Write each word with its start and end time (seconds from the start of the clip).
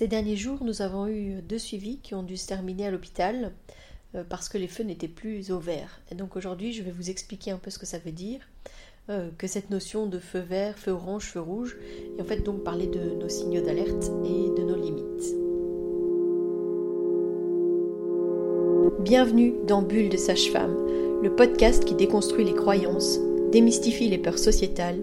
Ces 0.00 0.08
derniers 0.08 0.36
jours, 0.36 0.60
nous 0.62 0.80
avons 0.80 1.08
eu 1.08 1.42
deux 1.42 1.58
suivis 1.58 1.98
qui 1.98 2.14
ont 2.14 2.22
dû 2.22 2.38
se 2.38 2.46
terminer 2.46 2.86
à 2.86 2.90
l'hôpital 2.90 3.52
euh, 4.14 4.24
parce 4.26 4.48
que 4.48 4.56
les 4.56 4.66
feux 4.66 4.82
n'étaient 4.82 5.08
plus 5.08 5.50
au 5.50 5.58
vert. 5.58 6.00
Et 6.10 6.14
donc 6.14 6.36
aujourd'hui, 6.36 6.72
je 6.72 6.82
vais 6.82 6.90
vous 6.90 7.10
expliquer 7.10 7.50
un 7.50 7.58
peu 7.58 7.68
ce 7.68 7.78
que 7.78 7.84
ça 7.84 7.98
veut 7.98 8.10
dire, 8.10 8.40
euh, 9.10 9.28
que 9.36 9.46
cette 9.46 9.68
notion 9.68 10.06
de 10.06 10.18
feu 10.18 10.38
vert, 10.38 10.78
feu 10.78 10.92
orange, 10.92 11.24
feu 11.24 11.40
rouge, 11.40 11.76
et 12.16 12.22
en 12.22 12.24
fait 12.24 12.38
donc 12.38 12.64
parler 12.64 12.86
de 12.86 13.14
nos 13.20 13.28
signaux 13.28 13.60
d'alerte 13.60 14.10
et 14.24 14.58
de 14.58 14.62
nos 14.62 14.76
limites. 14.76 15.34
Bienvenue 19.00 19.52
dans 19.66 19.82
Bulle 19.82 20.08
de 20.08 20.16
Sage-Femme, 20.16 20.78
le 21.22 21.36
podcast 21.36 21.84
qui 21.84 21.94
déconstruit 21.94 22.46
les 22.46 22.54
croyances, 22.54 23.18
démystifie 23.52 24.08
les 24.08 24.16
peurs 24.16 24.38
sociétales, 24.38 25.02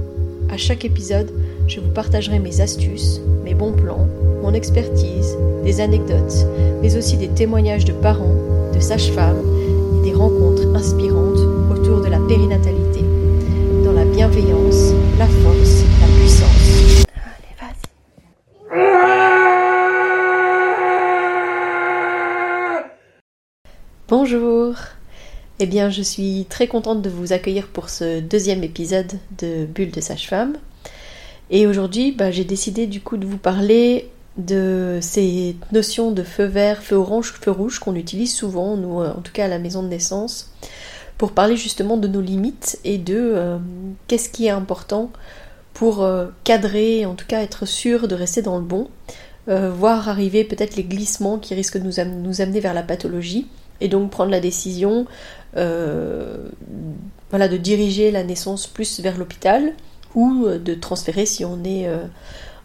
À 0.51 0.57
chaque 0.57 0.83
épisode, 0.83 1.31
je 1.65 1.79
vous 1.79 1.91
partagerai 1.91 2.37
mes 2.37 2.59
astuces, 2.59 3.21
mes 3.45 3.53
bons 3.53 3.71
plans, 3.71 4.05
mon 4.41 4.53
expertise, 4.53 5.37
des 5.63 5.79
anecdotes, 5.79 6.45
mais 6.81 6.97
aussi 6.97 7.15
des 7.15 7.29
témoignages 7.29 7.85
de 7.85 7.93
parents, 7.93 8.35
de 8.73 8.79
sages-femmes 8.81 9.41
et 9.97 10.09
des 10.09 10.13
rencontres 10.13 10.67
inspirantes 10.75 11.39
autour 11.71 12.01
de 12.01 12.09
la 12.09 12.19
périnatalité, 12.27 12.99
dans 13.85 13.93
la 13.93 14.03
bienveillance, 14.03 14.91
la 15.17 15.27
force, 15.27 15.85
la 16.01 16.07
puissance. 16.19 17.05
Allez, 17.15 17.55
vas-y. 17.61 17.87
Bonjour. 24.09 24.75
Eh 25.63 25.67
bien, 25.67 25.91
je 25.91 26.01
suis 26.01 26.47
très 26.49 26.65
contente 26.65 27.03
de 27.03 27.09
vous 27.11 27.33
accueillir 27.33 27.67
pour 27.67 27.89
ce 27.89 28.19
deuxième 28.19 28.63
épisode 28.63 29.11
de 29.37 29.65
Bulle 29.65 29.91
de 29.91 30.01
Sage-Femme. 30.01 30.57
Et 31.51 31.67
aujourd'hui, 31.67 32.11
bah, 32.11 32.31
j'ai 32.31 32.45
décidé 32.45 32.87
du 32.87 32.99
coup 32.99 33.15
de 33.15 33.27
vous 33.27 33.37
parler 33.37 34.09
de 34.37 34.97
ces 35.01 35.55
notions 35.71 36.09
de 36.09 36.23
feu 36.23 36.45
vert, 36.45 36.81
feu 36.81 36.95
orange, 36.95 37.33
feu 37.39 37.51
rouge 37.51 37.77
qu'on 37.77 37.93
utilise 37.93 38.33
souvent, 38.33 38.75
nous, 38.75 39.01
euh, 39.01 39.13
en 39.15 39.21
tout 39.21 39.31
cas 39.31 39.45
à 39.45 39.47
la 39.47 39.59
maison 39.59 39.83
de 39.83 39.87
naissance, 39.87 40.51
pour 41.19 41.31
parler 41.31 41.55
justement 41.55 41.97
de 41.97 42.07
nos 42.07 42.21
limites 42.21 42.79
et 42.83 42.97
de 42.97 43.19
euh, 43.19 43.59
qu'est-ce 44.07 44.29
qui 44.29 44.47
est 44.47 44.49
important 44.49 45.11
pour 45.75 46.01
euh, 46.01 46.29
cadrer, 46.43 47.05
en 47.05 47.13
tout 47.13 47.27
cas 47.27 47.39
être 47.43 47.67
sûr 47.67 48.07
de 48.07 48.15
rester 48.15 48.41
dans 48.41 48.57
le 48.57 48.65
bon, 48.65 48.89
voir 49.47 50.09
arriver 50.09 50.43
peut-être 50.43 50.75
les 50.75 50.83
glissements 50.83 51.37
qui 51.37 51.53
risquent 51.53 51.77
de 51.77 51.83
nous, 51.83 52.41
amener 52.41 52.59
vers 52.61 52.73
la 52.73 52.83
pathologie 52.83 53.47
et 53.81 53.89
donc 53.89 54.09
prendre 54.09 54.31
la 54.31 54.39
décision 54.39 55.07
voilà, 55.53 57.47
de 57.47 57.57
diriger 57.57 58.11
la 58.11 58.23
naissance 58.23 58.67
plus 58.67 58.99
vers 58.99 59.17
l'hôpital 59.17 59.73
ou 60.13 60.45
euh, 60.45 60.59
de 60.59 60.75
transférer 60.75 61.25
si 61.25 61.43
on 61.45 61.63
est 61.63 61.87
euh, 61.87 62.05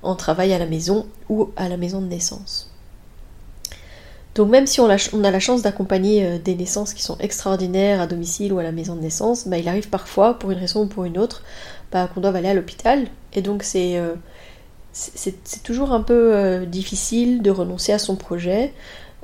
en 0.02 0.16
travail 0.16 0.52
à 0.52 0.58
la 0.58 0.66
maison 0.66 1.06
ou 1.28 1.50
à 1.56 1.68
la 1.68 1.76
maison 1.76 2.00
de 2.00 2.06
naissance. 2.06 2.70
Donc 4.34 4.50
même 4.50 4.66
si 4.66 4.80
on 4.80 4.90
a, 4.90 5.30
la 5.30 5.40
chance 5.40 5.62
d'accompagner 5.62 6.38
des 6.38 6.54
naissances 6.54 6.92
qui 6.92 7.02
sont 7.02 7.16
extraordinaires 7.20 8.02
à 8.02 8.06
domicile 8.06 8.52
ou 8.52 8.58
à 8.58 8.62
la 8.62 8.72
maison 8.72 8.94
de 8.94 9.00
naissance, 9.00 9.48
bah, 9.48 9.56
il 9.56 9.66
arrive 9.66 9.88
parfois, 9.88 10.38
pour 10.38 10.50
une 10.50 10.58
raison 10.58 10.82
ou 10.82 10.86
pour 10.86 11.04
une 11.04 11.16
autre, 11.16 11.42
bah, 11.91 12.06
qu'on 12.12 12.20
doit 12.20 12.36
aller 12.36 12.50
à 12.50 12.52
l'hôpital. 12.52 13.06
Et 13.32 13.41
donc 13.41 13.62
c'est 13.62 13.98
toujours 15.62 15.91
un 15.92 16.02
peu 16.02 16.66
difficile 16.66 17.41
de 17.41 17.50
renoncer 17.50 17.94
à 17.94 17.98
son 17.98 18.14
projet, 18.14 18.75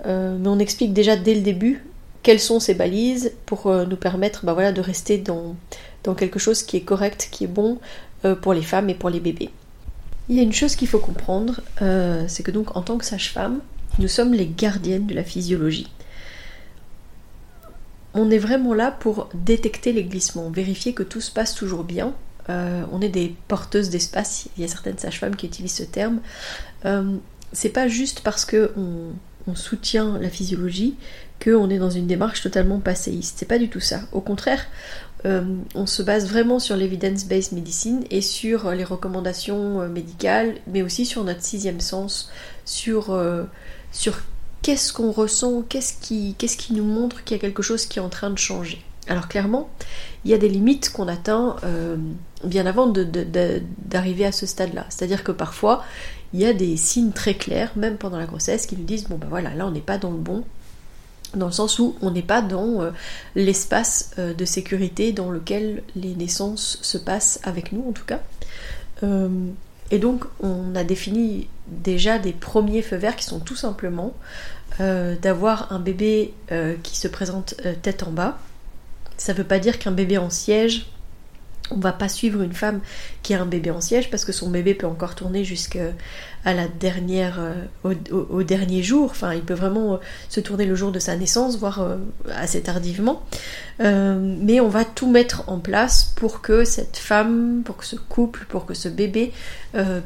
mais 0.07 0.49
on 0.49 0.59
explique 0.59 0.95
déjà 0.95 1.15
dès 1.15 1.35
le 1.35 1.43
début 1.43 1.85
quelles 2.23 2.41
sont 2.41 2.61
ces 2.61 2.75
balises 2.75 3.33
pour 3.47 3.67
euh, 3.67 3.85
nous 3.85 3.97
permettre 3.97 4.45
bah, 4.45 4.55
voilà, 4.55 4.73
de 4.73 4.81
rester 4.81 5.19
dans, 5.19 5.57
quelque 6.17 6.39
chose 6.39 6.63
qui 6.63 6.77
est 6.77 6.83
correct, 6.83 7.29
qui 7.31 7.45
est 7.45 7.49
bon 7.49 7.79
euh, 8.25 8.35
pour 8.35 8.55
les 8.55 8.63
femmes 8.63 8.91
et 8.91 8.95
pour 8.95 9.11
les 9.11 9.21
bébés. 9.21 9.51
Il 10.29 10.37
y 10.37 10.41
a 10.41 10.43
une 10.43 10.53
chose 10.53 10.77
qu'il 10.77 10.89
faut 10.89 11.01
comprendre, 11.01 11.61
euh, 11.83 12.25
c'est 12.29 12.43
que 12.43 12.51
donc 12.51 12.77
en 12.77 12.83
tant 12.83 12.97
que 12.97 13.05
sage-femme, 13.05 13.61
nous 13.99 14.09
sommes 14.09 14.33
les 14.33 14.47
gardiennes 14.47 15.07
de 15.07 15.15
la 15.15 15.25
physiologie. 15.25 15.89
On 18.15 18.31
est 18.31 18.39
vraiment 18.39 18.75
là 18.75 18.91
pour 18.91 19.29
détecter 19.35 19.93
les 19.93 20.05
glissements, 20.05 20.51
vérifier 20.51 20.93
que 20.93 21.03
tout 21.03 21.21
se 21.21 21.31
passe 21.31 21.55
toujours 21.55 21.83
bien. 21.85 22.15
on 22.49 23.01
est 23.01 23.09
des 23.09 23.35
porteuses 23.49 23.89
d'espace, 23.89 24.49
il 24.57 24.63
y 24.63 24.65
a 24.65 24.69
certaines 24.69 24.99
sages-femmes 24.99 25.35
qui 25.35 25.47
utilisent 25.47 25.77
ce 25.77 25.83
terme. 25.83 26.21
c'est 27.53 27.71
pas 27.71 27.89
juste 27.89 28.21
parce 28.21 28.45
que 28.45 28.73
on 28.77 29.55
soutient 29.55 30.19
la 30.19 30.29
physiologie 30.29 30.95
qu'on 31.43 31.71
est 31.71 31.79
dans 31.79 31.91
une 31.91 32.07
démarche 32.07 32.43
totalement 32.43 32.79
passéiste. 32.79 33.37
C'est 33.39 33.47
pas 33.47 33.59
du 33.59 33.69
tout 33.69 33.81
ça. 33.81 34.01
Au 34.13 34.21
contraire, 34.21 34.67
euh, 35.25 35.43
on 35.75 35.87
se 35.87 36.03
base 36.03 36.29
vraiment 36.29 36.59
sur 36.59 36.77
l'evidence-based 36.77 37.53
medicine 37.53 38.05
et 38.11 38.21
sur 38.21 38.71
les 38.73 38.85
recommandations 38.85 39.81
euh, 39.81 39.89
médicales, 39.89 40.57
mais 40.67 40.83
aussi 40.83 41.07
sur 41.07 41.25
notre 41.25 41.43
sixième 41.43 41.81
sens, 41.81 42.31
sur, 42.65 43.11
euh, 43.11 43.45
qu'est-ce 44.63 44.93
qu'on 44.93 45.13
ressent, 45.13 45.63
qu'est-ce 45.69 45.95
qui, 46.01 46.35
qu'est-ce 46.39 46.57
qui 46.57 46.73
nous 46.73 46.85
montre 46.85 47.25
qu'il 47.25 47.37
y 47.37 47.39
a 47.39 47.41
quelque 47.41 47.63
chose 47.63 47.87
qui 47.87 47.99
est 47.99 48.03
en 48.03 48.09
train 48.09 48.31
de 48.31 48.39
changer. 48.39 48.83
Alors 49.09 49.29
clairement, 49.29 49.69
il 50.25 50.31
y 50.31 50.35
a 50.35 50.39
des 50.39 50.49
limites 50.49 50.93
qu'on 50.93 51.09
atteint 51.09 51.57
bien 52.45 52.67
avant 52.67 52.87
d'arriver 52.87 54.25
à 54.25 54.31
ce 54.31 54.47
stade-là. 54.47 54.87
C'est-à-dire 54.91 55.25
que 55.25 55.33
parfois, 55.33 55.83
il 56.33 56.39
y 56.39 56.47
a 56.47 56.53
des 56.53 56.77
signes 56.77 57.11
très 57.11 57.35
clairs, 57.35 57.73
même 57.75 57.97
pendant 57.97 58.17
la 58.17 58.27
grossesse, 58.27 58.65
qui 58.67 58.77
nous 58.77 58.85
disent, 58.85 59.09
bon 59.09 59.19
ben 59.19 59.27
voilà, 59.29 59.57
là 59.57 59.67
on 59.67 59.73
n'est 59.73 59.81
pas 59.81 59.99
dans 59.99 60.13
le 60.13 60.19
bon, 60.19 60.45
dans 61.35 61.47
le 61.47 61.53
sens 61.53 61.79
où 61.79 61.97
on 62.03 62.11
n'est 62.11 62.23
pas 62.23 62.43
dans 62.43 62.83
euh, 62.83 62.91
l'espace 63.35 64.11
euh, 64.19 64.35
de 64.35 64.45
sécurité 64.45 65.13
dans 65.13 65.31
lequel 65.31 65.83
les 65.97 66.15
naissances 66.15 66.79
se 66.83 66.99
passent 66.99 67.41
avec 67.43 67.73
nous 67.73 67.85
en 67.89 67.93
tout 67.93 68.05
cas. 68.05 68.21
Euh, 69.03 69.29
et 69.91 69.99
donc 69.99 70.25
on 70.43 70.75
a 70.75 70.85
défini 70.85 71.49
déjà 71.69 72.19
des 72.19 72.33
premiers 72.33 72.83
feux 72.83 72.97
verts 72.97 73.17
qui 73.17 73.25
sont 73.25 73.41
tout 73.41 73.57
simplement 73.57 74.15
d'avoir 75.21 75.71
un 75.71 75.79
bébé 75.79 76.33
qui 76.83 76.97
se 76.97 77.07
présente 77.07 77.55
tête 77.83 78.05
en 78.05 78.11
bas. 78.11 78.39
Ça 79.19 79.35
ne 79.35 79.39
veut 79.39 79.45
pas 79.45 79.59
dire 79.59 79.79
qu'un 79.79 79.91
bébé 79.93 80.17
en 80.17 80.31
siège 80.31 80.87
on 81.75 81.81
va 81.81 81.93
pas 81.93 82.09
suivre 82.09 82.43
une 82.43 82.53
femme 82.53 82.81
qui 83.23 83.35
a 83.35 83.41
un 83.41 83.47
bébé 83.47 83.71
en 83.71 83.81
siège 83.81 84.11
parce 84.11 84.25
que 84.25 84.33
son 84.33 84.51
bébé 84.51 84.75
peut 84.75 84.87
encore 84.87 85.15
tourner 85.15 85.45
jusqu'à 85.45 85.93
la 86.45 86.67
dernière 86.69 87.39
euh, 87.39 87.95
au, 88.31 88.43
dernier 88.43 88.83
jour. 88.83 89.11
Enfin, 89.11 89.35
il 89.35 89.43
peut 89.43 89.55
vraiment 89.55 89.95
euh, 89.95 89.97
se 90.29 90.41
tourner 90.41 90.67
le 90.67 90.75
jour 90.75 90.91
de 90.93 90.99
sa 90.99 91.17
naissance, 91.17 91.59
voire 91.59 91.81
euh, 91.81 91.97
assez 92.35 92.61
tardivement. 92.63 93.23
mais 93.79 94.61
on 94.61 94.69
va 94.69 94.85
tout 94.85 95.11
mettre 95.11 95.49
en 95.49 95.59
place 95.59 96.13
pour 96.17 96.41
que 96.41 96.65
cette 96.65 96.97
femme, 96.97 97.63
pour 97.65 97.77
que 97.77 97.85
ce 97.85 97.97
couple, 97.97 98.47
pour 98.49 98.67
que 98.67 98.75
ce 98.75 98.89
bébé 98.89 99.33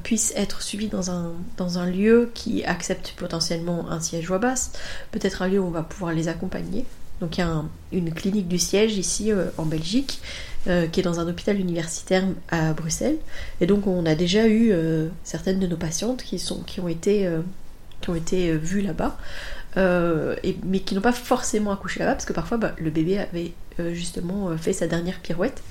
puisse 0.02 0.32
être 0.36 0.62
suivi 0.62 0.88
dans 0.88 1.10
un, 1.10 1.32
dans 1.56 1.78
un 1.78 1.86
lieu 1.86 2.30
qui 2.32 2.64
accepte 2.64 3.14
potentiellement 3.16 3.90
un 3.90 4.00
siège 4.00 4.26
voix 4.28 4.38
basse, 4.38 4.72
peut-être 5.10 5.42
un 5.42 5.48
lieu 5.48 5.58
où 5.58 5.66
on 5.66 5.70
va 5.70 5.82
pouvoir 5.82 6.12
les 6.12 6.28
accompagner. 6.28 6.86
Donc 7.20 7.38
il 7.38 7.40
y 7.40 7.44
a 7.44 7.64
une 7.92 8.12
clinique 8.12 8.48
du 8.48 8.58
siège 8.58 8.96
ici 8.98 9.32
en 9.56 9.64
Belgique 9.64 10.20
euh, 10.68 10.88
qui 10.88 10.98
est 10.98 11.02
dans 11.04 11.20
un 11.20 11.28
hôpital 11.28 11.60
universitaire 11.60 12.24
à 12.48 12.72
Bruxelles. 12.72 13.18
Et 13.60 13.66
donc 13.66 13.86
on 13.86 14.04
a 14.04 14.16
déjà 14.16 14.48
eu 14.48 14.70
euh, 14.72 15.06
certaines 15.22 15.60
de 15.60 15.66
nos 15.68 15.76
patientes 15.76 16.24
qui, 16.24 16.40
sont, 16.40 16.60
qui 16.64 16.80
ont 16.80 16.88
été, 16.88 17.24
euh, 17.24 17.38
qui 18.00 18.10
ont 18.10 18.16
été 18.16 18.56
vues 18.56 18.80
là-bas, 18.80 19.16
mais 19.76 20.80
qui 20.80 20.96
n'ont 20.96 21.00
pas 21.00 21.12
forcément 21.12 21.70
accouché 21.70 22.00
là-bas, 22.00 22.14
parce 22.14 22.24
que 22.24 22.32
parfois 22.32 22.56
bah, 22.56 22.74
le 22.78 22.90
bébé 22.90 23.18
avait 23.18 23.52
justement 23.92 24.56
fait 24.56 24.72
sa 24.72 24.88
dernière 24.88 25.20
pirouette. 25.20 25.62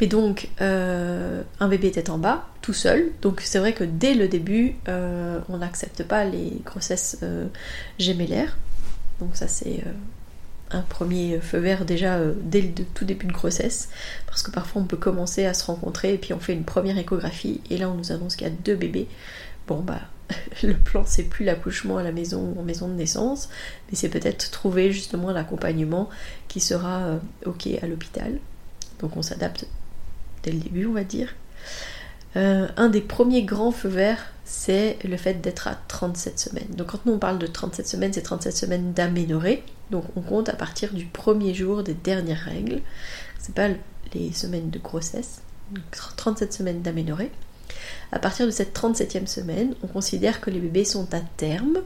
Mais 0.00 0.08
donc, 0.08 0.48
un 0.58 1.68
bébé 1.68 1.88
était 1.88 2.10
en 2.10 2.18
bas, 2.18 2.48
tout 2.60 2.72
seul. 2.72 3.12
Donc, 3.22 3.40
c'est 3.44 3.60
vrai 3.60 3.72
que 3.74 3.84
dès 3.84 4.14
le 4.14 4.26
début, 4.26 4.74
on 4.88 5.58
n'accepte 5.58 6.02
pas 6.02 6.24
les 6.24 6.60
grossesses 6.64 7.20
gémellaires. 7.98 8.56
Donc, 9.20 9.36
ça, 9.36 9.48
c'est 9.48 9.84
un 10.70 10.82
premier 10.82 11.40
feu 11.40 11.58
vert 11.58 11.84
déjà 11.84 12.16
euh, 12.16 12.34
dès 12.42 12.60
le 12.60 12.70
tout 12.94 13.04
début 13.04 13.26
de 13.26 13.32
grossesse, 13.32 13.88
parce 14.26 14.42
que 14.42 14.50
parfois 14.50 14.82
on 14.82 14.84
peut 14.86 14.96
commencer 14.96 15.46
à 15.46 15.54
se 15.54 15.64
rencontrer 15.64 16.14
et 16.14 16.18
puis 16.18 16.32
on 16.32 16.40
fait 16.40 16.52
une 16.52 16.64
première 16.64 16.98
échographie 16.98 17.60
et 17.70 17.76
là 17.76 17.88
on 17.88 17.94
nous 17.94 18.12
annonce 18.12 18.36
qu'il 18.36 18.46
y 18.46 18.50
a 18.50 18.52
deux 18.52 18.76
bébés. 18.76 19.08
Bon 19.66 19.80
bah 19.80 20.00
le 20.62 20.74
plan 20.74 21.04
c'est 21.06 21.24
plus 21.24 21.44
l'accouchement 21.44 21.98
à 21.98 22.02
la 22.02 22.12
maison 22.12 22.54
ou 22.54 22.60
en 22.60 22.64
maison 22.64 22.88
de 22.88 22.94
naissance, 22.94 23.48
mais 23.88 23.96
c'est 23.96 24.08
peut-être 24.08 24.50
trouver 24.50 24.92
justement 24.92 25.30
l'accompagnement 25.32 26.08
qui 26.48 26.60
sera 26.60 27.02
euh, 27.02 27.18
ok 27.46 27.68
à 27.82 27.86
l'hôpital. 27.86 28.38
Donc 29.00 29.16
on 29.16 29.22
s'adapte 29.22 29.66
dès 30.42 30.52
le 30.52 30.58
début 30.58 30.86
on 30.86 30.92
va 30.92 31.04
dire. 31.04 31.34
Un 32.34 32.88
des 32.88 33.00
premiers 33.00 33.44
grands 33.44 33.70
feux 33.70 33.88
verts, 33.88 34.32
c'est 34.44 34.98
le 35.04 35.16
fait 35.16 35.40
d'être 35.40 35.68
à 35.68 35.78
37 35.88 36.38
semaines. 36.38 36.68
Donc 36.70 36.88
quand 36.88 37.06
nous 37.06 37.12
on 37.12 37.18
parle 37.18 37.38
de 37.38 37.46
37 37.46 37.86
semaines, 37.86 38.12
c'est 38.12 38.22
37 38.22 38.56
semaines 38.56 38.92
d'aménorrhée. 38.92 39.62
Donc 39.90 40.04
on 40.16 40.20
compte 40.20 40.48
à 40.48 40.54
partir 40.54 40.92
du 40.92 41.06
premier 41.06 41.54
jour 41.54 41.82
des 41.82 41.94
dernières 41.94 42.40
règles. 42.40 42.80
C'est 43.38 43.54
pas 43.54 43.68
les 44.14 44.32
semaines 44.32 44.70
de 44.70 44.78
grossesse. 44.78 45.40
Donc 45.70 45.84
37 46.16 46.52
semaines 46.52 46.82
d'aménorrhée. 46.82 47.30
À 48.12 48.18
partir 48.18 48.46
de 48.46 48.50
cette 48.50 48.76
37e 48.76 49.26
semaine, 49.26 49.74
on 49.82 49.86
considère 49.86 50.40
que 50.40 50.50
les 50.50 50.60
bébés 50.60 50.84
sont 50.84 51.12
à 51.14 51.20
terme. 51.20 51.78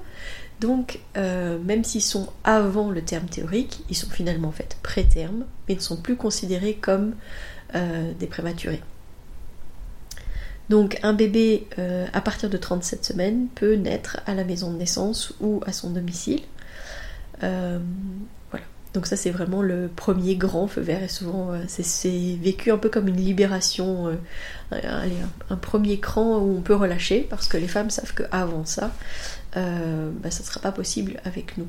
Donc, 0.61 1.01
euh, 1.17 1.59
même 1.59 1.85
s'ils 1.85 2.03
sont 2.03 2.29
avant 2.45 2.91
le 2.91 3.01
terme 3.03 3.27
théorique, 3.27 3.85
ils 3.89 3.97
sont 3.97 4.11
finalement 4.11 4.51
faits 4.51 4.77
pré-terme, 4.83 5.45
mais 5.69 5.77
ne 5.77 5.81
sont 5.81 5.97
plus 5.97 6.17
considérés 6.17 6.75
comme 6.75 7.15
euh, 7.75 8.13
des 8.19 8.27
prématurés. 8.27 8.83
Donc, 10.69 10.99
un 11.03 11.15
bébé 11.15 11.67
euh, 11.79 12.07
à 12.13 12.21
partir 12.21 12.51
de 12.51 12.57
37 12.57 13.05
semaines 13.05 13.49
peut 13.55 13.75
naître 13.75 14.21
à 14.27 14.35
la 14.35 14.45
maison 14.45 14.71
de 14.71 14.77
naissance 14.77 15.33
ou 15.41 15.61
à 15.67 15.73
son 15.73 15.91
domicile. 15.91 16.43
Donc 18.95 19.07
ça 19.07 19.17
c'est 19.17 19.31
vraiment 19.31 19.63
le 19.63 19.91
premier 19.95 20.37
grand 20.37 20.67
feu 20.67 20.81
vert 20.81 21.03
et 21.03 21.09
souvent 21.09 21.53
euh, 21.53 21.63
c'est 21.69 22.37
vécu 22.41 22.71
un 22.71 22.79
peu 22.79 22.89
comme 22.89 23.07
une 23.09 23.17
libération, 23.17 24.09
euh, 24.73 25.09
un, 25.51 25.57
premier 25.57 26.01
cran 26.01 26.39
où 26.39 26.57
on 26.57 26.63
peut 26.63 26.75
relâcher 26.75 27.27
parce 27.29 27.49
que 27.49 27.59
les 27.59 27.69
femmes 27.69 27.91
savent 27.91 28.15
qu'avant 28.15 28.65
ça, 28.65 28.93
euh, 29.57 30.11
bah, 30.23 30.31
ça 30.31 30.43
ne 30.43 30.47
sera 30.47 30.61
pas 30.61 30.73
possible 30.73 31.21
avec 31.25 31.59
nous. 31.59 31.67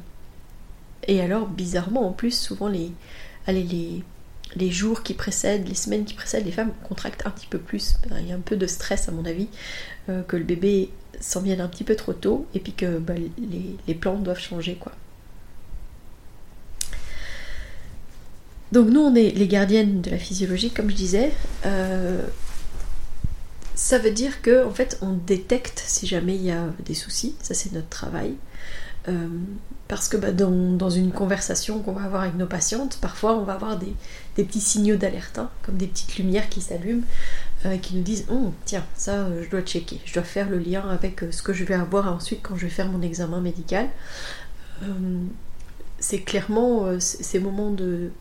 Et 1.08 1.22
alors 1.22 1.48
bizarrement 1.48 2.08
en 2.08 2.14
plus 2.14 2.32
souvent 2.32 2.68
les, 2.68 2.92
les, 3.48 4.04
les 4.56 4.72
jours 4.72 5.04
qui 5.04 5.14
précèdent, 5.14 5.68
les 5.68 5.76
semaines 5.76 6.06
qui 6.06 6.14
précèdent, 6.14 6.46
les 6.46 6.52
femmes 6.52 6.72
contractent 6.88 7.26
un 7.26 7.32
petit 7.32 7.48
peu 7.48 7.60
plus. 7.60 7.96
Il 8.20 8.28
y 8.28 8.32
a 8.32 8.36
un 8.36 8.40
peu 8.40 8.56
de 8.56 8.68
stress 8.68 9.08
à 9.10 9.12
mon 9.12 9.26
avis, 9.26 9.48
que 10.08 10.38
le 10.38 10.44
bébé 10.44 10.90
s'en 11.20 11.42
vienne 11.42 11.62
un 11.62 11.68
petit 11.68 11.84
peu 11.84 11.96
trop 11.96 12.14
tôt 12.14 12.48
et 12.56 12.60
puis 12.60 12.74
que 12.74 12.98
bah, 12.98 13.14
les, 13.14 13.76
les 13.88 13.94
plans 13.94 14.18
doivent 14.18 14.40
changer 14.40 14.76
quoi. 14.76 14.92
Donc 18.72 18.90
nous, 18.90 19.02
on 19.02 19.16
est 19.16 19.32
les 19.32 19.48
gardiennes 19.48 20.02
de 20.02 20.12
la 20.12 20.18
physiologie, 20.18 20.70
comme 20.70 20.90
je 20.90 20.96
disais. 20.96 21.32
Euh, 21.66 22.22
ça 23.74 23.98
veut 23.98 24.12
dire 24.12 24.42
que 24.42 24.66
en 24.66 24.72
fait, 24.72 25.00
on 25.02 25.14
détecte 25.14 25.82
si 25.86 26.06
jamais 26.06 26.36
il 26.36 26.44
y 26.44 26.52
a 26.52 26.66
des 26.86 26.94
soucis. 26.94 27.36
Ça, 27.42 27.54
c'est 27.54 27.72
notre 27.72 27.90
travail. 27.90 28.36
Euh, 29.08 29.28
parce 29.88 30.08
que 30.08 30.18
bah, 30.18 30.32
dans, 30.32 30.90
une 30.90 31.12
conversation 31.12 31.80
qu'on 31.80 31.94
va 31.94 32.04
avoir 32.04 32.24
avec 32.24 32.36
nos 32.36 32.46
patientes, 32.46 33.00
parfois 33.02 33.36
on 33.36 33.44
va 33.44 33.54
avoir 33.54 33.80
des, 33.80 33.96
petits 34.44 34.62
signaux 34.62 34.96
d'alerte, 34.96 35.38
hein, 35.38 35.50
comme 35.64 35.78
des 35.78 35.88
petites 35.88 36.18
lumières 36.18 36.50
qui 36.50 36.62
s'allument, 36.62 37.04
euh, 37.66 37.78
qui 37.78 37.96
nous 37.96 38.04
disent 38.04 38.26
oh, 38.32 38.54
tiens, 38.66 38.86
ça 38.96 39.28
je 39.42 39.50
dois 39.50 39.62
checker, 39.62 40.00
je 40.06 40.14
dois 40.14 40.24
faire 40.24 40.50
le 40.50 40.60
lien 40.60 40.88
avec 40.90 41.22
ce 41.32 41.42
que 41.42 41.54
je 41.54 41.64
vais 41.64 41.76
avoir 41.76 42.12
ensuite 42.14 42.40
quand 42.42 42.56
je 42.56 42.64
vais 42.64 42.72
faire 42.72 42.90
mon 42.90 43.02
examen 43.02 43.42
médical. 43.42 43.88
c'est 46.00 46.22
clairement 46.22 47.00
ces 47.00 47.40
moments 47.40 47.72
de, 47.72 48.12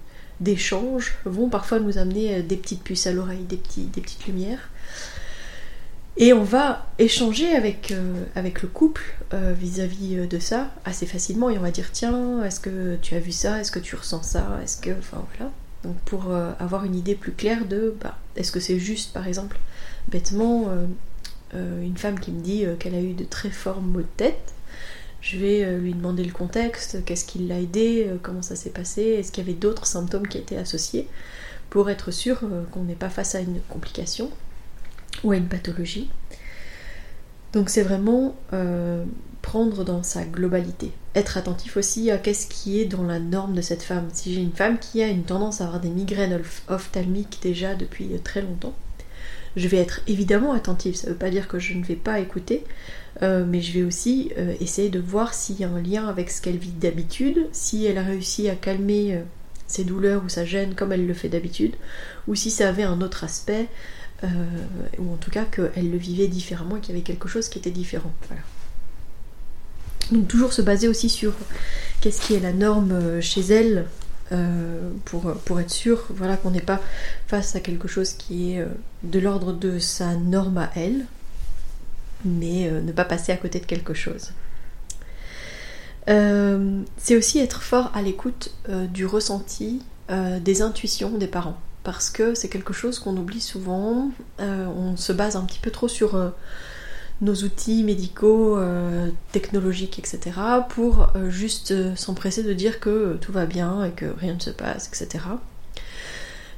d'échange 0.40 1.14
vont 1.24 1.48
parfois 1.48 1.80
nous 1.80 1.98
amener 1.98 2.36
euh, 2.36 2.42
des 2.42 2.56
petites 2.56 2.82
puces 2.82 3.06
à 3.06 3.12
l'oreille, 3.12 3.44
des, 3.44 3.60
des 3.76 4.00
petites 4.00 4.26
lumières. 4.26 4.70
Et 6.16 6.32
on 6.32 6.42
va 6.42 6.86
échanger 6.98 7.54
avec, 7.54 7.92
euh, 7.92 8.24
le 8.34 8.66
couple 8.66 9.02
euh, 9.34 9.54
vis-à-vis 9.56 10.26
de 10.26 10.38
ça 10.40 10.72
assez 10.84 11.06
facilement 11.06 11.48
et 11.48 11.58
on 11.58 11.62
va 11.62 11.70
dire 11.70 11.90
tiens, 11.92 12.42
est-ce 12.42 12.58
que 12.58 12.96
tu 13.00 13.14
as 13.14 13.20
vu 13.20 13.30
ça? 13.30 13.60
Est-ce 13.60 13.70
que 13.70 13.78
tu 13.78 13.94
ressens 13.94 14.24
ça? 14.24 14.58
Est-ce 14.62 14.80
que. 14.80 14.90
Voilà. 15.12 15.52
Donc 15.84 15.96
pour 16.04 16.32
avoir 16.32 16.84
une 16.84 16.96
idée 16.96 17.14
plus 17.14 17.32
claire 17.32 17.64
de 17.64 17.94
bah, 18.00 18.18
est-ce 18.34 18.50
que 18.50 18.58
c'est 18.58 18.80
juste 18.80 19.12
par 19.12 19.28
exemple 19.28 19.58
bêtement 20.08 20.68
une 21.54 21.96
femme 21.96 22.18
qui 22.18 22.32
me 22.32 22.40
dit 22.40 22.64
qu'elle 22.80 22.96
a 22.96 23.00
eu 23.00 23.12
de 23.12 23.24
très 23.24 23.50
forts 23.50 23.80
maux 23.80 24.00
de 24.00 24.06
tête 24.16 24.52
je 25.20 25.36
vais 25.36 25.64
euh, 25.64 25.78
lui 25.78 25.94
demander 25.94 26.24
le 26.24 26.32
contexte, 26.32 27.04
qu'est-ce 27.04 27.24
qui 27.24 27.40
l'a 27.40 27.60
aidé, 27.60 28.06
euh, 28.06 28.16
comment 28.22 28.42
ça 28.42 28.56
s'est 28.56 28.70
passé, 28.70 29.02
est-ce 29.02 29.32
qu'il 29.32 29.44
y 29.44 29.48
avait 29.48 29.58
d'autres 29.58 29.86
symptômes 29.86 30.28
qui 30.28 30.38
étaient 30.38 30.56
associés, 30.56 31.08
pour 31.70 31.90
être 31.90 32.10
sûr 32.10 32.40
euh, 32.44 32.64
qu'on 32.70 32.84
n'est 32.84 32.94
pas 32.94 33.10
face 33.10 33.34
à 33.34 33.40
une 33.40 33.60
complication 33.68 34.30
ou 35.24 35.32
à 35.32 35.36
une 35.36 35.48
pathologie. 35.48 36.08
Donc 37.52 37.70
c'est 37.70 37.82
vraiment 37.82 38.36
prendre 39.42 39.84
dans 39.84 40.02
sa 40.02 40.24
globalité. 40.24 40.92
Être 41.14 41.36
attentif 41.36 41.76
aussi 41.76 42.10
à 42.10 42.18
qu'est-ce 42.18 42.46
qui 42.46 42.80
est 42.80 42.84
dans 42.84 43.02
la 43.02 43.18
norme 43.18 43.54
de 43.54 43.60
cette 43.60 43.82
femme. 43.82 44.08
Si 44.12 44.34
j'ai 44.34 44.40
une 44.40 44.52
femme 44.52 44.78
qui 44.78 45.02
a 45.02 45.08
une 45.08 45.24
tendance 45.24 45.60
à 45.60 45.64
avoir 45.64 45.80
des 45.80 45.88
migraines 45.88 46.40
ophtalmiques 46.68 47.38
déjà 47.42 47.74
depuis 47.74 48.10
très 48.22 48.42
longtemps, 48.42 48.74
je 49.56 49.68
vais 49.68 49.78
être 49.78 50.00
évidemment 50.06 50.52
attentive. 50.52 50.94
Ça 50.96 51.08
ne 51.08 51.12
veut 51.12 51.18
pas 51.18 51.30
dire 51.30 51.48
que 51.48 51.58
je 51.58 51.74
ne 51.74 51.84
vais 51.84 51.96
pas 51.96 52.20
écouter, 52.20 52.64
euh, 53.22 53.44
mais 53.46 53.60
je 53.60 53.72
vais 53.72 53.84
aussi 53.84 54.32
euh, 54.38 54.54
essayer 54.60 54.88
de 54.88 55.00
voir 55.00 55.34
s'il 55.34 55.58
y 55.60 55.64
a 55.64 55.68
un 55.68 55.82
lien 55.82 56.06
avec 56.06 56.30
ce 56.30 56.40
qu'elle 56.40 56.58
vit 56.58 56.70
d'habitude, 56.70 57.48
si 57.52 57.84
elle 57.84 57.98
a 57.98 58.02
réussi 58.02 58.48
à 58.48 58.54
calmer 58.54 59.16
euh, 59.16 59.22
ses 59.66 59.84
douleurs 59.84 60.24
ou 60.24 60.28
sa 60.28 60.44
gêne 60.44 60.74
comme 60.74 60.92
elle 60.92 61.06
le 61.06 61.14
fait 61.14 61.28
d'habitude, 61.28 61.74
ou 62.26 62.34
si 62.34 62.50
ça 62.50 62.68
avait 62.68 62.84
un 62.84 63.00
autre 63.00 63.24
aspect, 63.24 63.66
ou 64.98 65.12
en 65.12 65.16
tout 65.16 65.30
cas 65.30 65.44
qu'elle 65.44 65.92
le 65.92 65.96
vivait 65.96 66.26
différemment 66.26 66.80
qu'il 66.80 66.92
y 66.92 66.98
avait 66.98 67.04
quelque 67.04 67.28
chose 67.28 67.48
qui 67.48 67.58
était 67.58 67.70
différent. 67.70 68.12
Donc 70.12 70.28
toujours 70.28 70.52
se 70.52 70.62
baser 70.62 70.88
aussi 70.88 71.08
sur 71.08 71.32
qu'est-ce 72.00 72.20
qui 72.20 72.34
est 72.34 72.40
la 72.40 72.52
norme 72.52 73.20
chez 73.20 73.40
elle 73.40 73.86
pour, 75.06 75.32
pour, 75.46 75.58
être 75.58 75.70
sûr 75.70 76.04
voilà, 76.10 76.36
qu'on 76.36 76.50
n'est 76.50 76.60
pas 76.60 76.82
face 77.28 77.56
à 77.56 77.60
quelque 77.60 77.88
chose 77.88 78.12
qui 78.12 78.52
est 78.52 78.66
de 79.02 79.18
l'ordre 79.18 79.54
de 79.54 79.78
sa 79.78 80.14
norme 80.16 80.58
à 80.58 80.70
elle, 80.76 81.06
mais 82.24 82.68
euh, 82.68 82.80
ne 82.80 82.92
pas 82.92 83.04
passer 83.04 83.32
à 83.32 83.36
côté 83.36 83.60
de 83.60 83.66
quelque 83.66 83.94
chose. 83.94 84.32
Euh, 86.08 86.82
c'est 86.96 87.16
aussi 87.16 87.38
être 87.38 87.62
fort 87.62 87.90
à 87.94 88.02
l'écoute 88.02 88.52
euh, 88.68 88.86
du 88.86 89.06
ressenti, 89.06 89.82
des 90.40 90.62
intuitions 90.62 91.18
des 91.18 91.26
parents, 91.26 91.58
parce 91.84 92.08
que 92.08 92.34
c'est 92.34 92.48
quelque 92.48 92.72
chose 92.72 92.98
qu'on 92.98 93.14
oublie 93.18 93.42
souvent. 93.42 94.10
on 94.38 94.96
se 94.96 95.12
base 95.12 95.36
un 95.36 95.44
petit 95.44 95.58
peu 95.58 95.70
trop 95.70 95.86
sur 95.86 96.32
nos 97.20 97.34
outils 97.34 97.82
médicaux, 97.82 98.58
technologiques, 99.32 99.98
etc., 99.98 100.38
pour 100.68 101.10
juste 101.28 101.96
s'empresser 101.96 102.42
de 102.42 102.52
dire 102.52 102.80
que 102.80 103.18
tout 103.20 103.32
va 103.32 103.46
bien 103.46 103.84
et 103.84 103.90
que 103.90 104.06
rien 104.06 104.34
ne 104.34 104.40
se 104.40 104.50
passe, 104.50 104.88
etc. 104.88 105.24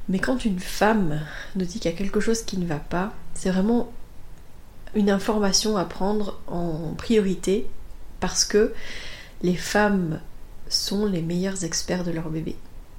Mais 0.07 0.19
quand 0.19 0.45
une 0.45 0.59
femme 0.59 1.21
nous 1.55 1.65
dit 1.65 1.79
qu'il 1.79 1.89
y 1.89 1.93
a 1.93 1.97
quelque 1.97 2.19
chose 2.19 2.43
qui 2.43 2.57
ne 2.57 2.65
va 2.65 2.77
pas, 2.77 3.13
c'est 3.33 3.49
vraiment 3.49 3.91
une 4.93 5.09
information 5.09 5.77
à 5.77 5.85
prendre 5.85 6.39
en 6.47 6.93
priorité 6.97 7.67
parce 8.19 8.45
que 8.45 8.73
les 9.41 9.55
femmes 9.55 10.19
sont 10.69 11.05
les 11.05 11.21
meilleurs 11.21 11.63
experts 11.63 12.03
de 12.03 12.11
leur 12.11 12.29
bébé. 12.29 12.55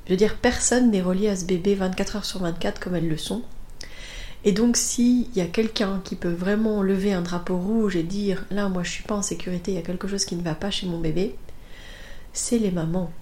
Je 0.07 0.13
veux 0.13 0.17
dire, 0.17 0.37
personne 0.37 0.91
n'est 0.91 1.03
relié 1.03 1.29
à 1.29 1.37
ce 1.37 1.45
bébé 1.45 1.75
24 1.75 2.17
heures 2.17 2.25
sur 2.25 2.41
24 2.41 2.81
comme 2.81 2.97
elles 2.97 3.09
le 3.09 3.17
sont. 3.17 3.43
Et 4.45 4.53
donc 4.53 4.77
s'il 4.77 5.27
y 5.37 5.41
a 5.41 5.47
quelqu'un 5.47 6.01
qui 6.05 6.17
peut 6.17 6.33
vraiment 6.33 6.83
lever 6.83 7.13
un 7.13 7.23
drapeau 7.23 7.57
rouge 7.57 7.95
et 7.97 8.03
dire 8.03 8.45
là 8.51 8.69
moi 8.69 8.83
je 8.83 8.91
suis 8.91 9.05
pas 9.05 9.15
en 9.15 9.23
sécurité, 9.23 9.73
il 9.73 9.75
y 9.77 9.79
a 9.79 9.83
quelque 9.83 10.09
chose 10.09 10.25
qui 10.25 10.35
ne 10.35 10.43
va 10.43 10.55
pas 10.55 10.71
chez 10.71 10.87
mon 10.87 10.99
bébé, 10.99 11.37
c'est 12.33 12.59
les 12.59 12.71
mamans. 12.73 13.13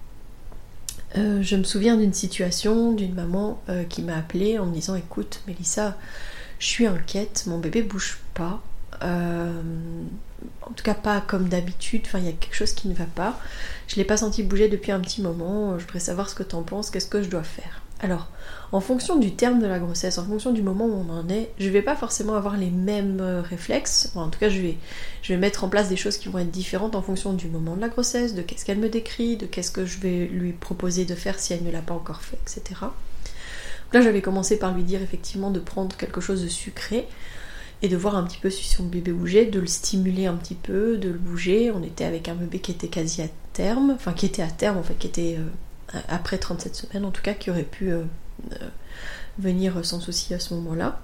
Euh, 1.17 1.41
je 1.43 1.55
me 1.55 1.63
souviens 1.63 1.97
d'une 1.97 2.13
situation 2.13 2.93
d'une 2.93 3.13
maman 3.13 3.61
euh, 3.69 3.83
qui 3.83 4.01
m'a 4.01 4.17
appelée 4.17 4.57
en 4.57 4.65
me 4.65 4.73
disant 4.73 4.95
écoute 4.95 5.41
Mélissa, 5.47 5.97
je 6.57 6.65
suis 6.67 6.87
inquiète, 6.87 7.43
mon 7.47 7.59
bébé 7.59 7.83
bouge 7.83 8.19
pas. 8.33 8.61
Euh, 9.03 9.61
en 10.61 10.71
tout 10.71 10.83
cas 10.83 10.93
pas 10.93 11.21
comme 11.21 11.49
d'habitude, 11.49 12.03
enfin 12.05 12.19
il 12.19 12.25
y 12.25 12.29
a 12.29 12.33
quelque 12.33 12.55
chose 12.55 12.73
qui 12.73 12.87
ne 12.87 12.95
va 12.95 13.05
pas. 13.05 13.39
Je 13.87 13.95
l'ai 13.97 14.05
pas 14.05 14.17
senti 14.17 14.41
bouger 14.41 14.69
depuis 14.69 14.91
un 14.91 14.99
petit 14.99 15.21
moment, 15.21 15.77
je 15.77 15.83
voudrais 15.83 15.99
savoir 15.99 16.29
ce 16.29 16.35
que 16.35 16.43
tu 16.43 16.55
en 16.55 16.63
penses, 16.63 16.89
qu'est-ce 16.89 17.07
que 17.07 17.21
je 17.21 17.29
dois 17.29 17.43
faire? 17.43 17.80
Alors, 18.03 18.29
en 18.71 18.81
fonction 18.81 19.17
du 19.17 19.35
terme 19.35 19.61
de 19.61 19.67
la 19.67 19.77
grossesse, 19.77 20.17
en 20.17 20.25
fonction 20.25 20.51
du 20.51 20.63
moment 20.63 20.85
où 20.85 21.05
on 21.07 21.09
en 21.11 21.29
est, 21.29 21.51
je 21.59 21.69
vais 21.69 21.83
pas 21.83 21.95
forcément 21.95 22.33
avoir 22.33 22.57
les 22.57 22.71
mêmes 22.71 23.19
euh, 23.21 23.41
réflexes. 23.41 24.11
en 24.15 24.29
tout 24.29 24.39
cas, 24.39 24.49
je 24.49 24.59
vais, 24.59 24.77
je 25.21 25.33
vais 25.33 25.39
mettre 25.39 25.63
en 25.63 25.69
place 25.69 25.87
des 25.87 25.95
choses 25.95 26.17
qui 26.17 26.27
vont 26.27 26.39
être 26.39 26.49
différentes 26.49 26.95
en 26.95 27.03
fonction 27.03 27.33
du 27.33 27.47
moment 27.47 27.75
de 27.75 27.81
la 27.81 27.89
grossesse, 27.89 28.33
de 28.33 28.41
qu'est-ce 28.41 28.65
qu'elle 28.65 28.79
me 28.79 28.89
décrit, 28.89 29.37
de 29.37 29.45
qu'est-ce 29.45 29.69
que 29.69 29.85
je 29.85 29.99
vais 29.99 30.25
lui 30.25 30.51
proposer 30.51 31.05
de 31.05 31.13
faire 31.13 31.37
si 31.37 31.53
elle 31.53 31.63
ne 31.63 31.69
l'a 31.69 31.81
pas 31.81 31.93
encore 31.93 32.21
fait, 32.21 32.39
etc. 32.41 32.81
Là, 33.93 34.01
j'avais 34.01 34.21
commencé 34.21 34.57
par 34.57 34.73
lui 34.73 34.83
dire 34.83 35.03
effectivement 35.03 35.51
de 35.51 35.59
prendre 35.59 35.95
quelque 35.95 36.21
chose 36.21 36.41
de 36.41 36.47
sucré 36.47 37.07
et 37.83 37.87
de 37.87 37.97
voir 37.97 38.15
un 38.15 38.23
petit 38.23 38.39
peu 38.39 38.49
si 38.49 38.67
son 38.67 38.83
bébé 38.85 39.11
bougeait, 39.11 39.45
de 39.45 39.59
le 39.59 39.67
stimuler 39.67 40.25
un 40.25 40.35
petit 40.35 40.55
peu, 40.55 40.97
de 40.97 41.09
le 41.09 41.19
bouger. 41.19 41.71
On 41.71 41.83
était 41.83 42.05
avec 42.05 42.29
un 42.29 42.35
bébé 42.35 42.59
qui 42.59 42.71
était 42.71 42.87
quasi 42.87 43.21
à 43.21 43.27
terme, 43.53 43.91
enfin 43.91 44.13
qui 44.13 44.25
était 44.25 44.41
à 44.41 44.49
terme 44.49 44.77
en 44.77 44.83
fait, 44.83 44.95
qui 44.95 45.07
était 45.07 45.35
euh, 45.37 45.45
après 46.07 46.37
37 46.37 46.75
semaines 46.75 47.05
en 47.05 47.11
tout 47.11 47.21
cas, 47.21 47.33
qui 47.33 47.49
aurait 47.49 47.63
pu 47.63 47.91
euh, 47.91 48.03
euh, 48.53 48.69
venir 49.39 49.85
sans 49.85 49.99
souci 49.99 50.33
à 50.33 50.39
ce 50.39 50.53
moment-là. 50.55 50.99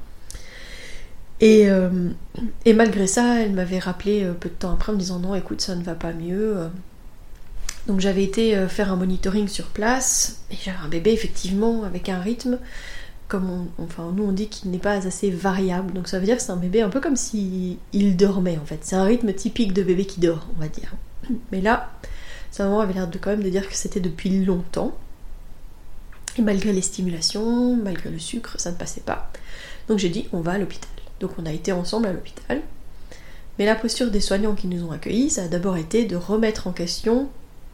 Et, 1.40 1.70
malgré 2.74 3.06
ça, 3.06 3.42
elle 3.42 3.54
m'avait 3.54 3.78
rappelé 3.78 4.28
peu 4.40 4.50
de 4.50 4.56
temps 4.56 4.74
après 4.74 4.92
en 4.92 4.96
me 4.96 5.00
disant 5.00 5.20
non, 5.20 5.36
écoute, 5.36 5.62
ça 5.62 5.76
ne 5.76 5.84
va 5.84 5.94
pas 5.94 6.12
mieux. 6.12 6.58
Donc 7.86 8.00
j'avais 8.00 8.24
été 8.24 8.68
faire 8.68 8.92
un 8.92 8.96
monitoring 8.96 9.48
sur 9.48 9.68
place 9.68 10.42
et 10.50 10.56
j'avais 10.56 10.80
un 10.84 10.88
bébé 10.88 11.12
effectivement 11.12 11.84
avec 11.84 12.10
un 12.10 12.20
rythme 12.20 12.58
comme 13.28 13.50
on, 13.50 13.84
enfin 13.84 14.12
nous 14.16 14.24
on 14.24 14.32
dit 14.32 14.48
qu'il 14.48 14.72
n'est 14.72 14.78
pas 14.78 15.06
assez 15.06 15.30
variable, 15.30 15.94
donc 15.94 16.08
ça 16.08 16.20
veut 16.20 16.26
dire 16.26 16.38
que 16.38 16.42
c'est 16.42 16.52
un 16.52 16.58
bébé 16.58 16.82
un 16.82 16.90
peu 16.90 17.02
comme 17.02 17.16
s'il 17.16 17.78
il 17.94 18.16
dormait 18.16 18.58
en 18.62 18.66
fait. 18.66 18.80
C'est 18.82 18.96
un 18.96 19.04
rythme 19.04 19.34
typique 19.34 19.74
de 19.74 19.84
bébé 19.84 20.06
qui 20.06 20.20
dort, 20.20 20.48
on 20.56 20.62
va 20.62 20.68
dire. 20.68 20.94
Mais 21.52 21.62
là, 21.62 21.92
sa 22.58 22.82
avait 22.82 22.94
l'air 22.94 23.08
de 23.08 23.18
quand 23.18 23.30
même 23.30 23.44
de 23.44 23.50
dire 23.50 23.68
que 23.68 23.76
c'était 23.76 24.00
depuis 24.00 24.44
longtemps. 24.44 24.98
Et 26.38 26.42
malgré 26.42 26.74
les 26.74 26.82
stimulations, 26.82 27.76
malgré 27.76 28.10
le 28.10 28.20
sucre, 28.20 28.60
ça 28.60 28.72
ne 28.72 28.76
passait 28.76 29.02
pas. 29.02 29.32
Donc 29.88 30.00
j'ai 30.00 30.10
dit 30.10 30.28
on 30.32 30.42
va 30.42 30.54
à 30.54 30.58
l'hôpital. 30.58 30.90
Donc 31.20 31.32
on 31.38 31.46
a 31.46 31.52
été 31.52 31.72
ensemble 31.72 32.08
à 32.08 32.14
l'hôpital. 32.14 32.62
Mais 33.60 33.66
la 33.66 33.76
posture 33.76 34.12
des 34.12 34.22
soignants 34.22 34.56
qui 34.56 34.68
nous 34.68 34.84
ont 34.84 34.92
accueillis, 34.92 35.32
ça 35.32 35.44
a 35.44 35.48
d'abord 35.48 35.78
été 35.78 36.06
de 36.06 36.16
remettre 36.16 36.68
en 36.68 36.72
question 36.72 37.30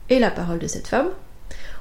et 0.10 0.20
la 0.20 0.32
parole 0.32 0.60
de 0.60 0.68
cette 0.68 0.88
femme, 0.88 1.10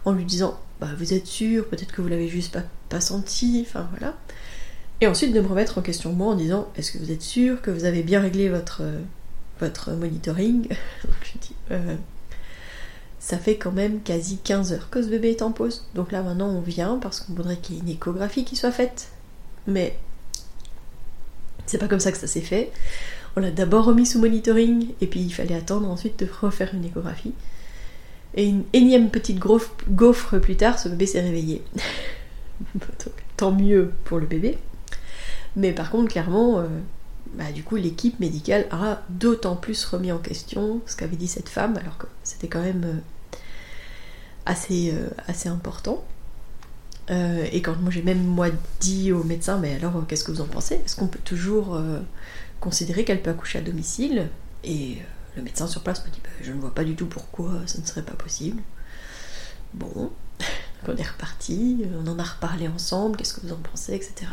en 0.04 0.12
lui 0.12 0.24
disant 0.24 0.58
bah, 0.80 0.88
Vous 0.96 1.12
êtes 1.12 1.26
sûr, 1.26 1.68
peut-être 1.68 1.92
que 1.92 2.02
vous 2.02 2.08
l'avez 2.08 2.28
juste 2.28 2.56
pas, 2.88 3.00
senti, 3.00 3.64
enfin 3.66 3.88
voilà. 3.90 4.16
Et 5.00 5.06
ensuite 5.06 5.32
de 5.32 5.40
me 5.40 5.48
remettre 5.48 5.78
en 5.78 5.82
question 5.82 6.12
moi 6.12 6.28
en 6.28 6.36
disant 6.36 6.68
Est-ce 6.76 6.92
que 6.92 6.98
vous 6.98 7.10
êtes 7.10 7.22
sûr 7.22 7.62
que 7.62 7.70
vous 7.70 7.84
avez 7.84 8.02
bien 8.02 8.20
réglé 8.20 8.48
votre, 8.48 8.82
votre 9.60 9.90
monitoring? 9.92 10.68
Euh, 11.70 11.96
Ça 13.22 13.38
fait 13.38 13.54
quand 13.54 13.70
même 13.70 14.00
quasi 14.00 14.38
15 14.38 14.72
heures 14.72 14.90
que 14.90 15.00
ce 15.00 15.06
bébé 15.06 15.30
est 15.30 15.42
en 15.42 15.52
pause. 15.52 15.86
Donc 15.94 16.10
là 16.10 16.22
maintenant 16.22 16.48
on 16.48 16.60
vient 16.60 16.98
parce 17.00 17.20
qu'on 17.20 17.34
voudrait 17.34 17.56
qu'il 17.56 17.76
y 17.76 17.78
ait 17.78 17.82
une 17.82 17.88
échographie 17.88 18.44
qui 18.44 18.56
soit 18.56 18.72
faite. 18.72 19.12
Mais 19.68 19.96
c'est 21.66 21.78
pas 21.78 21.86
comme 21.86 22.00
ça 22.00 22.10
que 22.10 22.18
ça 22.18 22.26
s'est 22.26 22.40
fait. 22.40 22.72
On 23.36 23.40
l'a 23.40 23.52
d'abord 23.52 23.84
remis 23.84 24.06
sous 24.06 24.18
monitoring 24.18 24.88
et 25.00 25.06
puis 25.06 25.20
il 25.20 25.32
fallait 25.32 25.54
attendre 25.54 25.88
ensuite 25.88 26.18
de 26.18 26.26
refaire 26.40 26.74
une 26.74 26.84
échographie. 26.84 27.32
Et 28.34 28.44
une 28.44 28.64
énième 28.72 29.08
petite 29.08 29.38
gaufre 29.38 30.40
plus 30.40 30.56
tard, 30.56 30.80
ce 30.80 30.88
bébé 30.88 31.06
s'est 31.06 31.20
réveillé. 31.20 31.62
tant 33.36 33.52
mieux 33.52 33.92
pour 34.04 34.18
le 34.18 34.26
bébé. 34.26 34.58
Mais 35.54 35.70
par 35.70 35.92
contre, 35.92 36.10
clairement, 36.10 36.58
euh, 36.58 36.66
bah, 37.34 37.52
du 37.54 37.62
coup, 37.62 37.76
l'équipe 37.76 38.18
médicale 38.18 38.66
a 38.72 39.02
d'autant 39.10 39.54
plus 39.54 39.84
remis 39.84 40.10
en 40.10 40.18
question 40.18 40.80
ce 40.86 40.96
qu'avait 40.96 41.16
dit 41.16 41.28
cette 41.28 41.48
femme, 41.48 41.76
alors 41.76 41.98
que 41.98 42.06
c'était 42.24 42.48
quand 42.48 42.62
même 42.62 42.84
euh, 42.84 43.00
assez, 44.46 44.92
euh, 44.92 45.08
assez 45.28 45.48
important. 45.48 46.04
et 47.08 47.60
quand 47.60 47.76
moi 47.76 47.90
j'ai 47.90 48.02
même 48.02 48.24
moi 48.24 48.48
dit 48.80 49.12
au 49.12 49.22
médecin, 49.24 49.58
mais 49.58 49.74
alors 49.74 50.06
qu'est-ce 50.08 50.24
que 50.24 50.32
vous 50.32 50.40
en 50.40 50.46
pensez? 50.46 50.76
Est-ce 50.76 50.96
qu'on 50.96 51.08
peut 51.08 51.20
toujours 51.24 51.78
considérer 52.60 53.04
qu'elle 53.04 53.20
peut 53.20 53.30
accoucher 53.30 53.58
à 53.58 53.62
domicile? 53.62 54.30
Et 54.64 54.98
le 55.36 55.42
médecin 55.42 55.66
sur 55.66 55.82
place 55.82 56.04
me 56.06 56.10
dit 56.10 56.20
bah, 56.22 56.30
Je 56.40 56.52
ne 56.52 56.60
vois 56.60 56.74
pas 56.74 56.84
du 56.84 56.94
tout 56.94 57.06
pourquoi 57.06 57.50
ça 57.66 57.78
ne 57.80 57.86
serait 57.86 58.02
pas 58.02 58.14
possible. 58.14 58.62
Bon, 59.74 60.10
on 60.88 60.96
est 60.96 61.08
reparti, 61.08 61.84
on 62.02 62.06
en 62.08 62.18
a 62.18 62.22
reparlé 62.24 62.68
ensemble, 62.68 63.16
qu'est-ce 63.16 63.34
que 63.34 63.40
vous 63.46 63.52
en 63.52 63.58
pensez, 63.58 63.94
etc. 63.94 64.26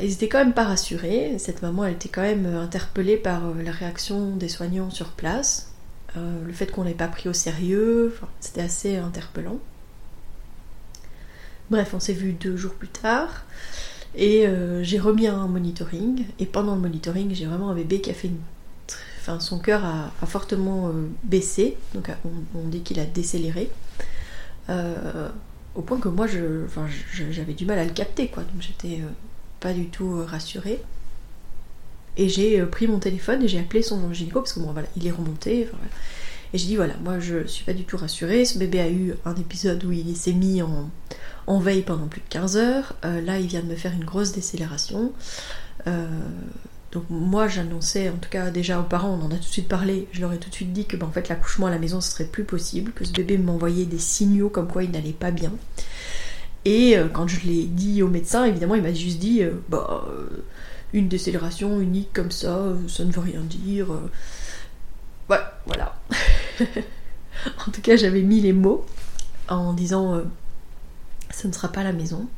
Ils 0.00 0.12
étaient 0.12 0.28
quand 0.28 0.38
même 0.38 0.54
pas 0.54 0.64
rassurés. 0.64 1.38
Cette 1.38 1.62
maman, 1.62 1.84
elle 1.84 1.94
était 1.94 2.08
quand 2.08 2.22
même 2.22 2.46
interpellée 2.46 3.16
par 3.16 3.46
euh, 3.46 3.62
la 3.62 3.70
réaction 3.70 4.36
des 4.36 4.48
soignants 4.48 4.90
sur 4.90 5.10
place, 5.12 5.72
euh, 6.16 6.44
le 6.44 6.52
fait 6.52 6.70
qu'on 6.70 6.82
l'ait 6.82 6.94
pas 6.94 7.08
pris 7.08 7.28
au 7.28 7.32
sérieux, 7.32 8.16
c'était 8.40 8.62
assez 8.62 8.96
interpellant. 8.96 9.58
Bref, 11.70 11.92
on 11.94 12.00
s'est 12.00 12.12
vu 12.12 12.32
deux 12.32 12.56
jours 12.56 12.74
plus 12.74 12.88
tard 12.88 13.44
et 14.14 14.46
euh, 14.46 14.82
j'ai 14.82 14.98
remis 14.98 15.26
un 15.26 15.46
monitoring. 15.46 16.24
Et 16.38 16.46
pendant 16.46 16.74
le 16.74 16.80
monitoring, 16.80 17.34
j'ai 17.34 17.46
vraiment 17.46 17.70
un 17.70 17.74
bébé 17.74 18.00
qui 18.00 18.10
a 18.10 18.14
fait 18.14 18.28
une 18.28 18.40
Enfin, 19.20 19.40
son 19.40 19.58
cœur 19.58 19.84
a, 19.84 20.12
fortement 20.24 20.86
euh, 20.86 21.08
baissé, 21.24 21.76
donc 21.94 22.12
on, 22.54 22.68
dit 22.68 22.82
qu'il 22.82 23.00
a 23.00 23.04
décéléré, 23.04 23.68
au 24.68 25.82
point 25.82 25.98
que 25.98 26.08
moi 26.08 26.28
j'avais 26.28 27.54
du 27.54 27.66
mal 27.66 27.80
à 27.80 27.84
le 27.84 27.90
capter, 27.90 28.28
quoi, 28.28 28.44
donc 28.44 28.62
j'étais 28.62 29.02
pas 29.58 29.72
du 29.72 29.88
tout 29.88 30.24
rassurée. 30.24 30.80
Et 32.16 32.28
j'ai 32.28 32.60
pris 32.62 32.86
mon 32.86 32.98
téléphone 32.98 33.42
et 33.42 33.48
j'ai 33.48 33.58
appelé 33.58 33.82
son 33.82 34.12
gynéco 34.12 34.40
parce 34.40 34.52
que 34.52 34.60
bon 34.60 34.72
voilà, 34.72 34.88
il 34.96 35.06
est 35.06 35.10
remonté. 35.10 35.68
Et 36.52 36.58
j'ai 36.58 36.66
dit 36.66 36.76
voilà, 36.76 36.94
moi 37.04 37.18
je 37.18 37.46
suis 37.46 37.64
pas 37.64 37.74
du 37.74 37.84
tout 37.84 37.96
rassurée. 37.96 38.44
Ce 38.44 38.58
bébé 38.58 38.80
a 38.80 38.88
eu 38.88 39.14
un 39.24 39.34
épisode 39.34 39.84
où 39.84 39.92
il 39.92 40.16
s'est 40.16 40.32
mis 40.32 40.62
en, 40.62 40.90
en, 41.46 41.58
veille 41.58 41.82
pendant 41.82 42.06
plus 42.06 42.20
de 42.20 42.28
15 42.28 42.56
heures. 42.56 42.96
là, 43.02 43.38
il 43.38 43.46
vient 43.46 43.60
de 43.60 43.66
me 43.66 43.76
faire 43.76 43.92
une 43.92 44.04
grosse 44.04 44.32
décélération. 44.32 45.12
Donc 46.96 47.04
moi 47.10 47.46
j'annonçais, 47.46 48.08
en 48.08 48.16
tout 48.16 48.30
cas 48.30 48.50
déjà 48.50 48.80
aux 48.80 48.84
parents, 48.84 49.18
on 49.20 49.26
en 49.26 49.30
a 49.30 49.34
tout 49.34 49.40
de 49.40 49.44
suite 49.44 49.68
parlé, 49.68 50.08
je 50.12 50.22
leur 50.22 50.32
ai 50.32 50.38
tout 50.38 50.48
de 50.48 50.54
suite 50.54 50.72
dit 50.72 50.86
que 50.86 50.96
ben, 50.96 51.06
en 51.06 51.10
fait 51.10 51.28
l'accouchement 51.28 51.66
à 51.66 51.70
la 51.70 51.78
maison 51.78 52.00
ce 52.00 52.10
serait 52.10 52.24
plus 52.24 52.44
possible, 52.44 52.92
que 52.92 53.04
ce 53.04 53.12
bébé 53.12 53.36
m'envoyait 53.36 53.84
des 53.84 53.98
signaux 53.98 54.48
comme 54.48 54.66
quoi 54.66 54.82
il 54.82 54.90
n'allait 54.92 55.12
pas 55.12 55.30
bien. 55.30 55.52
Et 56.64 56.96
euh, 56.96 57.08
quand 57.12 57.28
je 57.28 57.46
l'ai 57.46 57.64
dit 57.64 58.02
au 58.02 58.08
médecin, 58.08 58.46
évidemment 58.46 58.76
il 58.76 58.82
m'a 58.82 58.94
juste 58.94 59.18
dit 59.18 59.42
euh, 59.42 59.50
bah 59.68 60.06
euh, 60.08 60.42
une 60.92 61.08
décélération 61.08 61.80
unique 61.80 62.12
comme 62.12 62.30
ça, 62.30 62.64
ça 62.88 63.04
ne 63.04 63.12
veut 63.12 63.20
rien 63.20 63.40
dire. 63.40 63.88
Ouais, 65.28 65.40
voilà. 65.66 65.96
en 66.60 67.70
tout 67.70 67.82
cas 67.82 67.96
j'avais 67.96 68.22
mis 68.22 68.40
les 68.40 68.52
mots 68.52 68.86
en 69.48 69.72
disant 69.72 70.22
ça 71.30 71.48
ne 71.48 71.52
sera 71.52 71.68
pas 71.68 71.84
la 71.84 71.92
maison. 71.92 72.28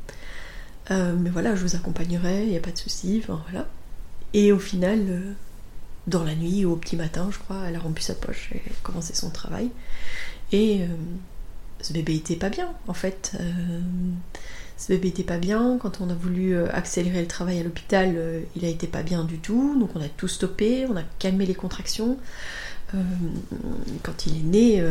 mais 0.91 1.31
voilà, 1.31 1.55
je 1.55 1.63
vous 1.63 1.77
accompagnerai, 1.77 2.45
il 2.45 2.51
n'y 2.51 2.57
a 2.57 2.61
pas 2.61 2.73
de 2.73 2.79
souci, 2.79 3.23
voilà. 3.27 3.67
Et 4.35 4.53
au 4.53 4.59
final, 4.59 5.07
euh, 5.09 5.33
dans 6.07 6.25
la 6.25 6.35
nuit 6.35 6.65
ou 6.65 6.73
au 6.73 6.77
petit 6.77 6.97
matin, 6.97 7.29
je 7.33 7.39
crois, 7.39 7.65
elle 7.67 7.77
a 7.77 7.81
rompu 7.81 8.03
sa 8.03 8.15
poche 8.15 8.51
et 8.55 8.63
commencé 8.83 9.15
son 9.15 9.31
travail. 9.31 9.71
Et 10.53 10.83
euh, 10.83 10.87
ce 11.81 11.93
bébé 11.93 12.17
était 12.17 12.37
pas 12.37 12.51
bien, 12.51 12.69
en 12.87 12.95
fait. 12.95 13.37
Euh, 14.79 14.83
ce 14.83 14.89
bébé 14.89 15.09
était 15.09 15.25
pas 15.25 15.39
bien. 15.39 15.79
Quand 15.81 16.01
on 16.01 16.11
a 16.11 16.15
voulu 16.15 16.57
accélérer 16.57 17.21
le 17.21 17.27
travail 17.27 17.61
à 17.61 17.63
l'hôpital, 17.63 18.17
il 18.57 18.65
a 18.65 18.69
été 18.69 18.87
pas 18.87 19.03
bien 19.03 19.25
du 19.25 19.39
tout. 19.39 19.77
Donc 19.79 19.91
on 19.95 20.01
a 20.01 20.09
tout 20.09 20.29
stoppé, 20.29 20.87
on 20.89 20.97
a 20.97 21.03
calmé 21.19 21.47
les 21.47 21.55
contractions. 21.55 22.19
quand 24.03 24.27
il 24.27 24.37
est 24.37 24.45
né, 24.45 24.85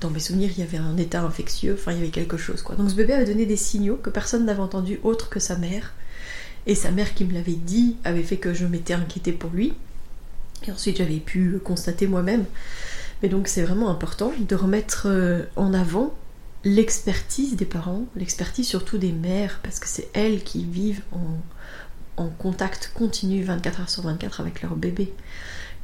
dans 0.00 0.10
mes 0.10 0.20
souvenirs, 0.20 0.50
il 0.56 0.60
y 0.60 0.62
avait 0.62 0.78
un 0.78 0.96
état 0.96 1.22
infectieux, 1.22 1.76
enfin 1.78 1.92
il 1.92 1.98
y 1.98 2.00
avait 2.02 2.10
quelque 2.10 2.36
chose 2.36 2.62
quoi. 2.62 2.76
Donc 2.76 2.90
ce 2.90 2.94
bébé 2.94 3.14
avait 3.14 3.24
donné 3.24 3.46
des 3.46 3.56
signaux 3.56 3.96
que 3.96 4.10
personne 4.10 4.44
n'avait 4.44 4.60
entendu 4.60 5.00
autre 5.02 5.28
que 5.28 5.40
sa 5.40 5.56
mère. 5.56 5.94
Et 6.66 6.74
sa 6.74 6.90
mère 6.90 7.14
qui 7.14 7.24
me 7.24 7.32
l'avait 7.34 7.52
dit 7.52 7.96
avait 8.04 8.22
fait 8.22 8.38
que 8.38 8.54
je 8.54 8.66
m'étais 8.66 8.94
inquiétée 8.94 9.32
pour 9.32 9.50
lui. 9.50 9.74
Et 10.66 10.70
ensuite 10.70 10.96
j'avais 10.98 11.18
pu 11.18 11.58
constater 11.62 12.06
moi-même. 12.06 12.44
Mais 13.22 13.28
donc 13.28 13.48
c'est 13.48 13.62
vraiment 13.62 13.90
important 13.90 14.32
de 14.38 14.54
remettre 14.54 15.06
euh, 15.06 15.44
en 15.56 15.72
avant 15.72 16.14
l'expertise 16.64 17.56
des 17.56 17.66
parents, 17.66 18.06
l'expertise 18.16 18.66
surtout 18.66 18.98
des 18.98 19.12
mères, 19.12 19.60
parce 19.62 19.78
que 19.78 19.88
c'est 19.88 20.08
elles 20.14 20.42
qui 20.42 20.64
vivent 20.64 21.02
en, 21.12 22.28
contact 22.38 22.92
continu 22.94 23.42
24 23.42 23.80
heures 23.80 23.90
sur 23.90 24.02
24 24.02 24.40
avec 24.40 24.62
leur 24.62 24.76
bébé. 24.76 25.12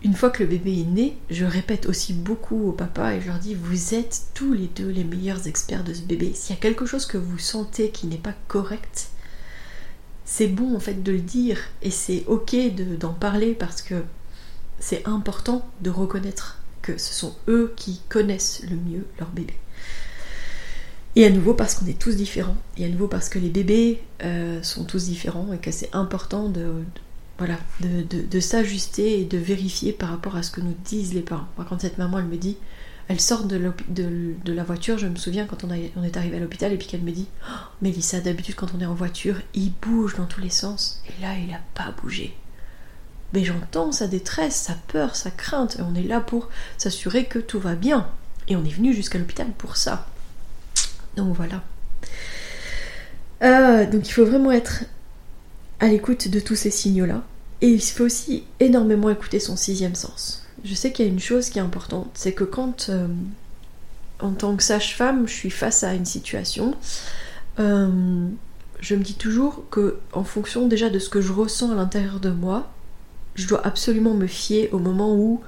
Une 0.03 0.15
fois 0.15 0.31
que 0.31 0.43
le 0.43 0.49
bébé 0.49 0.81
est 0.81 0.85
né, 0.85 1.19
je 1.29 1.45
répète 1.45 1.87
aussi 1.87 2.13
beaucoup 2.13 2.69
au 2.69 2.73
papa 2.73 3.15
et 3.15 3.21
je 3.21 3.27
leur 3.27 3.39
dis 3.39 3.55
vous 3.55 3.95
êtes 3.95 4.29
tous 4.33 4.53
les 4.53 4.69
deux 4.69 4.89
les 4.89 5.05
meilleurs 5.05 5.47
experts 5.47 5.85
de 5.85 5.93
ce 5.93 6.03
bébé. 6.03 6.33
S'il 6.35 6.55
y 6.55 6.59
a 6.59 6.61
quelque 6.61 6.87
chose 6.87 7.05
que 7.05 7.19
vous 7.19 7.39
sentez 7.39 7.91
qui 7.91 8.07
n'est 8.07 8.17
pas 8.17 8.35
correct, 8.49 9.09
c'est 10.25 10.47
bon 10.47 10.77
en 10.77 10.81
fait 10.81 11.03
de 11.03 11.13
le 11.13 11.21
dire 11.21 11.59
et 11.83 11.91
c'est 11.91 12.25
ok 12.29 12.55
d'en 12.99 13.13
parler 13.13 13.53
parce 13.53 13.83
que 13.83 14.03
c'est 14.79 15.07
important 15.07 15.69
de 15.81 15.91
reconnaître 15.91 16.59
que 16.81 16.97
ce 16.97 17.13
sont 17.13 17.35
eux 17.49 17.75
qui 17.77 18.01
connaissent 18.09 18.63
le 18.71 18.77
mieux 18.77 19.07
leur 19.19 19.31
bébé. 19.31 19.55
Et 21.17 21.27
à 21.27 21.31
nouveau 21.31 21.55
parce 21.55 21.75
qu'on 21.75 21.87
est 21.87 21.99
tous 21.99 22.15
différents, 22.15 22.57
et 22.77 22.85
à 22.85 22.89
nouveau 22.89 23.09
parce 23.09 23.29
que 23.29 23.39
les 23.39 23.49
bébés 23.49 24.01
euh, 24.23 24.63
sont 24.63 24.85
tous 24.85 25.07
différents 25.07 25.53
et 25.53 25.59
que 25.59 25.73
c'est 25.73 25.91
important 25.93 26.49
de, 26.49 26.85
s'ajuster 28.41 29.21
et 29.21 29.25
de 29.25 29.39
vérifier 29.39 29.93
par 29.93 30.11
rapport 30.11 30.37
à 30.37 30.43
ce 30.43 30.51
que 30.51 30.61
nous 30.61 30.77
disent 30.85 31.15
les 31.15 31.23
parents. 31.23 31.49
Quand 31.69 31.81
cette 31.81 31.99
maman 31.99 32.21
elle 32.21 32.27
me 32.27 32.37
dit 32.37 32.57
elle 33.09 33.21
sort 33.21 33.43
de, 33.43 33.57
la 34.47 34.63
voiture, 34.63 34.99
je 34.99 35.09
me 35.09 35.17
souviens 35.17 35.47
quand 35.47 35.65
on, 35.65 35.71
on 35.97 36.05
est 36.05 36.17
arrivé 36.17 36.37
à 36.37 36.41
l'hôpital 36.41 36.73
et 36.73 36.77
puis 36.77 36.87
qu'elle 36.87 37.03
me 37.03 37.11
dit 37.11 37.27
oh, 37.45 37.55
Mélissa, 37.83 38.21
d'habitude 38.21 38.55
quand 38.55 38.73
on 38.77 38.81
est 38.81 38.87
en 38.87 38.95
voiture, 38.95 39.35
il 39.53 39.73
bouge 39.83 40.15
dans 40.15 40.27
tous 40.27 40.41
les 40.41 40.49
sens. 40.49 41.03
Et 41.09 41.21
là, 41.21 41.35
il 41.37 41.49
n'a 41.49 41.61
pas 41.75 41.93
bougé. 42.01 42.37
Mais 43.33 43.43
j'entends 43.43 43.91
sa 43.91 44.07
détresse, 44.07 44.55
sa 44.55 44.75
peur, 44.75 45.17
sa 45.17 45.33
crainte, 45.33 45.77
et 45.81 45.83
on 45.83 45.97
est 45.97 46.05
là 46.05 46.21
pour 46.21 46.51
s'assurer 46.79 47.25
que 47.25 47.41
tout 47.41 47.59
va 47.59 47.75
bien. 47.75 48.09
Et 48.47 48.55
on 48.55 48.65
est 48.65 48.73
venu 48.73 48.95
jusqu'à 48.95 49.19
l'hôpital 49.19 49.49
pour 49.59 49.77
ça. 49.77 50.07
Donc 51.17 51.35
voilà. 51.35 51.63
Euh, 53.43 53.91
donc 53.91 54.09
il 54.09 54.13
faut 54.13 54.27
vraiment 54.27 54.53
être 54.53 54.85
à 55.81 55.89
l'écoute 55.89 56.29
de 56.29 56.41
tous 56.41 56.57
ces 56.57 56.71
signaux-là. 56.71 57.23
Et 57.63 57.69
il 57.69 57.81
faut 57.81 58.05
aussi 58.05 58.45
énormément 58.59 59.11
écouter 59.11 59.39
son 59.39 59.57
sixième 59.57 59.95
sens 59.95 60.41
je 60.65 60.75
sais 60.75 60.93
qu'il 60.93 61.07
y 61.07 61.09
a 61.09 61.13
une 61.13 61.21
chose 61.21 61.51
qui 61.51 61.59
est 61.59 61.63
importante, 61.63 62.11
c'est 62.15 62.33
que 62.33 62.45
quand, 62.45 62.89
euh, 62.89 63.07
en 64.21 64.33
tant 64.33 64.57
que 64.57 64.63
sage-femme, 64.63 65.27
je 65.27 65.33
suis 65.33 65.51
face 65.51 65.85
à 65.85 65.95
une 65.95 66.05
situation, 66.05 66.75
euh, 67.59 68.27
je 68.81 68.95
me 68.95 69.03
dis 69.03 69.15
toujours 69.15 69.65
que, 69.71 69.99
en 70.13 70.25
fonction 70.25 70.69
déjà 70.69 70.91
de 70.91 70.99
ce 70.99 71.09
que 71.09 71.21
je 71.21 71.33
ressens 71.33 71.73
à 71.73 71.75
l'intérieur 71.75 72.21
de 72.21 72.31
moi, 72.31 72.71
je 73.35 73.47
dois 73.47 73.67
absolument 73.67 74.15
me 74.15 74.27
fier 74.27 74.69
au 74.73 74.79
moment 74.79 75.15
où 75.15 75.41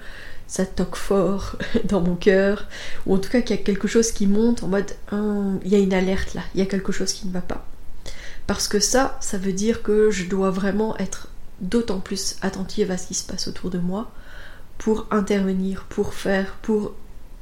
ça 0.46 0.66
toque 0.66 0.96
fort 0.96 1.56
dans 1.84 2.00
mon 2.00 2.14
cœur, 2.14 2.68
ou 3.06 3.14
en 3.14 3.18
tout 3.18 3.30
cas 3.30 3.40
qu'il 3.40 3.56
y 3.56 3.58
a 3.58 3.62
quelque 3.62 3.88
chose 3.88 4.12
qui 4.12 4.26
monte 4.26 4.62
en 4.62 4.68
mode 4.68 4.92
il 5.64 5.70
y 5.70 5.74
a 5.74 5.78
une 5.78 5.94
alerte 5.94 6.34
là, 6.34 6.42
il 6.54 6.60
y 6.60 6.62
a 6.62 6.66
quelque 6.66 6.92
chose 6.92 7.12
qui 7.12 7.26
ne 7.26 7.32
va 7.32 7.40
pas. 7.40 7.66
Parce 8.46 8.68
que 8.68 8.80
ça, 8.80 9.16
ça 9.20 9.38
veut 9.38 9.52
dire 9.52 9.82
que 9.82 10.10
je 10.10 10.24
dois 10.24 10.50
vraiment 10.50 10.96
être 10.98 11.28
d'autant 11.60 12.00
plus 12.00 12.36
attentive 12.42 12.90
à 12.90 12.98
ce 12.98 13.06
qui 13.06 13.14
se 13.14 13.24
passe 13.24 13.48
autour 13.48 13.70
de 13.70 13.78
moi 13.78 14.10
pour 14.78 15.06
intervenir, 15.10 15.84
pour 15.88 16.12
faire, 16.12 16.56
pour 16.62 16.94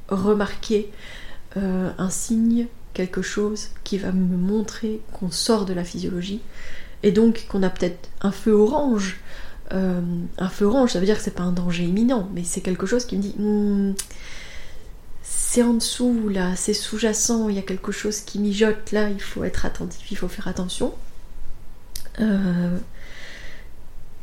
remarquer 0.08 0.90
euh, 1.56 1.90
un 1.96 2.10
signe, 2.10 2.66
quelque 2.92 3.22
chose 3.22 3.68
qui 3.84 3.98
va 3.98 4.12
me 4.12 4.36
montrer 4.36 5.00
qu'on 5.12 5.30
sort 5.30 5.64
de 5.64 5.72
la 5.72 5.84
physiologie 5.84 6.40
et 7.02 7.12
donc 7.12 7.46
qu'on 7.48 7.62
a 7.62 7.70
peut-être 7.70 8.08
un 8.20 8.32
feu 8.32 8.52
orange. 8.52 9.20
Euh, 9.72 10.00
un 10.38 10.48
feu 10.48 10.66
orange, 10.66 10.92
ça 10.92 10.98
veut 10.98 11.06
dire 11.06 11.16
que 11.16 11.22
c'est 11.22 11.30
pas 11.30 11.44
un 11.44 11.52
danger 11.52 11.84
imminent, 11.84 12.28
mais 12.34 12.42
c'est 12.44 12.60
quelque 12.60 12.86
chose 12.86 13.04
qui 13.04 13.16
me 13.16 13.22
dit 13.22 13.34
hmm, 13.38 13.92
c'est 15.22 15.62
en 15.62 15.74
dessous 15.74 16.28
là, 16.28 16.56
c'est 16.56 16.74
sous-jacent, 16.74 17.48
il 17.48 17.56
y 17.56 17.58
a 17.58 17.62
quelque 17.62 17.92
chose 17.92 18.20
qui 18.20 18.38
mijote 18.38 18.92
là, 18.92 19.10
il 19.10 19.20
faut 19.20 19.44
être 19.44 19.66
attentif, 19.66 20.10
il 20.10 20.16
faut 20.16 20.28
faire 20.28 20.48
attention. 20.48 20.92
Euh, 22.18 22.78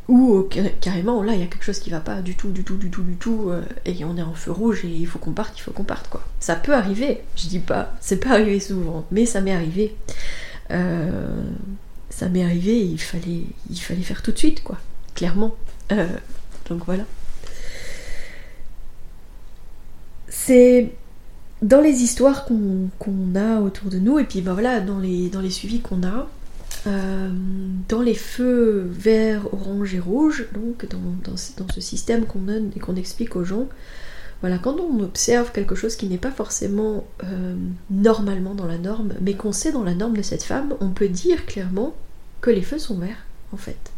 ou 0.08 0.48
carrément 0.82 1.22
là 1.24 1.34
il 1.34 1.40
y 1.40 1.44
a 1.44 1.48
quelque 1.48 1.66
chose 1.66 1.80
qui 1.80 1.90
va 1.90 2.00
pas 2.00 2.22
du 2.22 2.36
tout, 2.36 2.52
du 2.52 2.64
tout, 2.64 2.78
du 2.78 2.90
tout, 2.90 3.04
du 3.04 3.16
tout, 3.16 3.50
euh, 3.50 3.62
et 3.86 4.06
on 4.06 4.18
est 4.18 4.22
en 4.22 4.34
feu 4.34 4.52
rouge 4.52 4.86
et 4.86 4.90
il 4.90 5.08
faut 5.08 5.20
qu'on 5.20 5.34
parte, 5.34 5.58
il 5.58 5.62
faut 5.62 5.72
qu'on 5.72 5.84
parte 5.84 6.10
quoi. 6.10 6.24
Ça 6.40 6.56
peut 6.56 6.74
arriver, 6.74 7.22
je 7.36 7.48
dis 7.48 7.60
pas, 7.60 7.94
c'est 8.02 8.18
pas 8.18 8.32
arrivé 8.32 8.60
souvent, 8.60 9.06
mais 9.12 9.26
ça 9.26 9.42
m'est 9.42 9.54
arrivé. 9.54 9.96
Euh, 10.72 11.42
ça 12.10 12.30
m'est 12.30 12.44
arrivé, 12.44 12.80
il 12.86 13.00
fallait, 13.00 13.44
il 13.70 13.80
fallait 13.80 14.02
faire 14.02 14.22
tout 14.22 14.32
de 14.32 14.38
suite 14.38 14.64
quoi, 14.64 14.78
clairement. 15.18 15.56
Euh, 15.92 16.08
donc 16.70 16.86
voilà. 16.86 17.04
C'est 20.30 20.92
dans 21.62 21.82
les 21.82 22.04
histoires 22.04 22.46
qu'on 22.46 23.36
a 23.36 23.60
autour 23.60 23.90
de 23.90 23.98
nous, 23.98 24.20
et 24.20 24.24
puis 24.24 24.42
ben 24.42 24.54
voilà, 24.54 24.80
dans 24.80 25.00
les, 25.00 25.50
suivis 25.50 25.82
qu'on 25.82 26.04
a, 26.04 26.30
euh, 26.86 27.30
dans 27.90 28.02
les 28.02 28.14
feux 28.14 28.88
verts, 28.92 29.52
orange 29.52 29.96
et 29.96 30.00
rouge, 30.00 30.46
donc 30.54 30.88
dans, 30.88 31.36
ce 31.36 31.82
système 31.82 32.26
qu'on 32.26 32.42
donne 32.42 32.72
et 32.76 32.80
qu'on 32.80 32.96
explique 32.96 33.36
aux 33.36 33.44
gens, 33.44 33.68
voilà, 34.42 34.60
quand 34.60 34.80
on 34.80 35.00
observe 35.00 35.52
quelque 35.52 35.74
chose 35.74 35.96
qui 35.96 36.06
n'est 36.06 36.20
pas 36.20 36.30
forcément 36.30 37.08
euh, 37.24 37.56
normalement 37.90 38.54
dans 38.54 38.68
la 38.68 38.78
norme, 38.78 39.16
mais 39.20 39.34
qu'on 39.34 39.52
sait 39.52 39.72
dans 39.72 39.84
la 39.84 39.96
norme 39.96 40.16
de 40.16 40.22
cette 40.22 40.44
femme, 40.44 40.76
on 40.80 40.90
peut 40.90 41.10
dire 41.10 41.48
clairement 41.48 41.96
que 42.40 42.52
les 42.52 42.62
feux 42.62 42.78
sont 42.78 43.00
verts, 43.00 43.26
en 43.52 43.58
fait. 43.58 43.92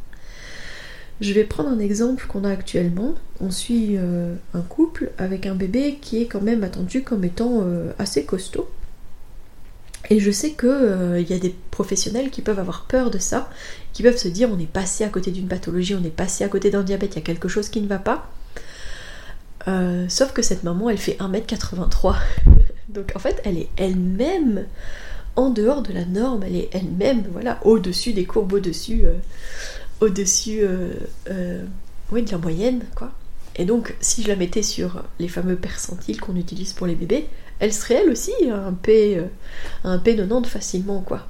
Je 1.21 1.33
vais 1.33 1.43
prendre 1.43 1.69
un 1.69 1.79
exemple 1.79 2.25
qu'on 2.27 2.43
a 2.43 2.49
actuellement. 2.49 3.15
On 3.41 3.51
suit 3.51 3.95
euh, 3.97 4.35
un 4.53 4.61
couple 4.61 5.11
avec 5.17 5.45
un 5.45 5.55
bébé 5.55 5.97
qui 6.01 6.21
est 6.21 6.27
quand 6.27 6.41
même 6.41 6.63
attendu 6.63 7.03
comme 7.03 7.23
étant 7.23 7.65
assez 7.97 8.25
costaud. 8.25 8.69
Et 10.09 10.19
je 10.19 10.31
sais 10.31 10.51
qu'il 10.51 10.69
euh, 10.69 11.21
y 11.21 11.33
a 11.33 11.39
des 11.39 11.53
professionnels 11.71 12.29
qui 12.31 12.41
peuvent 12.41 12.59
avoir 12.59 12.85
peur 12.85 13.11
de 13.11 13.19
ça, 13.19 13.49
qui 13.93 14.01
peuvent 14.01 14.17
se 14.17 14.27
dire 14.27 14.49
on 14.51 14.59
est 14.59 14.71
passé 14.71 15.03
à 15.03 15.09
côté 15.09 15.31
d'une 15.31 15.47
pathologie, 15.47 15.95
on 15.95 16.03
est 16.03 16.15
passé 16.15 16.43
à 16.43 16.47
côté 16.47 16.71
d'un 16.71 16.83
diabète, 16.83 17.15
il 17.15 17.19
y 17.19 17.21
a 17.21 17.25
quelque 17.25 17.47
chose 17.47 17.69
qui 17.69 17.81
ne 17.81 17.87
va 17.87 17.99
pas. 17.99 18.29
Euh, 19.67 20.05
sauf 20.07 20.31
que 20.31 20.41
cette 20.41 20.63
maman, 20.63 20.89
elle 20.89 20.97
fait 20.97 21.17
1m83. 21.19 22.15
Donc 22.89 23.11
en 23.15 23.19
fait, 23.19 23.39
elle 23.43 23.57
est 23.57 23.69
elle-même 23.77 24.65
en 25.35 25.51
dehors 25.51 25.83
de 25.83 25.93
la 25.93 26.05
norme, 26.05 26.43
elle 26.43 26.55
est 26.55 26.69
elle-même 26.73 27.23
voilà, 27.31 27.59
au-dessus 27.63 28.13
des 28.13 28.25
courbes, 28.25 28.53
au-dessus, 28.53 29.01
euh, 29.05 29.13
au-dessus 30.01 30.61
oui, 32.11 32.23
de 32.23 32.31
la 32.31 32.37
moyenne. 32.37 32.81
quoi. 32.95 33.11
Et 33.59 33.65
donc, 33.65 33.95
si 33.99 34.23
je 34.23 34.29
la 34.29 34.37
mettais 34.37 34.63
sur 34.63 35.03
les 35.19 35.27
fameux 35.27 35.57
percentiles 35.57 36.21
qu'on 36.21 36.37
utilise 36.37 36.71
pour 36.71 36.87
les 36.87 36.95
bébés, 36.95 37.27
elle 37.59 37.73
serait 37.73 37.95
elle 37.95 38.09
aussi 38.09 38.31
un 38.49 38.71
P, 38.71 39.17
euh, 39.17 39.25
un 39.83 39.97
P90 39.97 40.45
facilement, 40.45 41.01
quoi. 41.01 41.27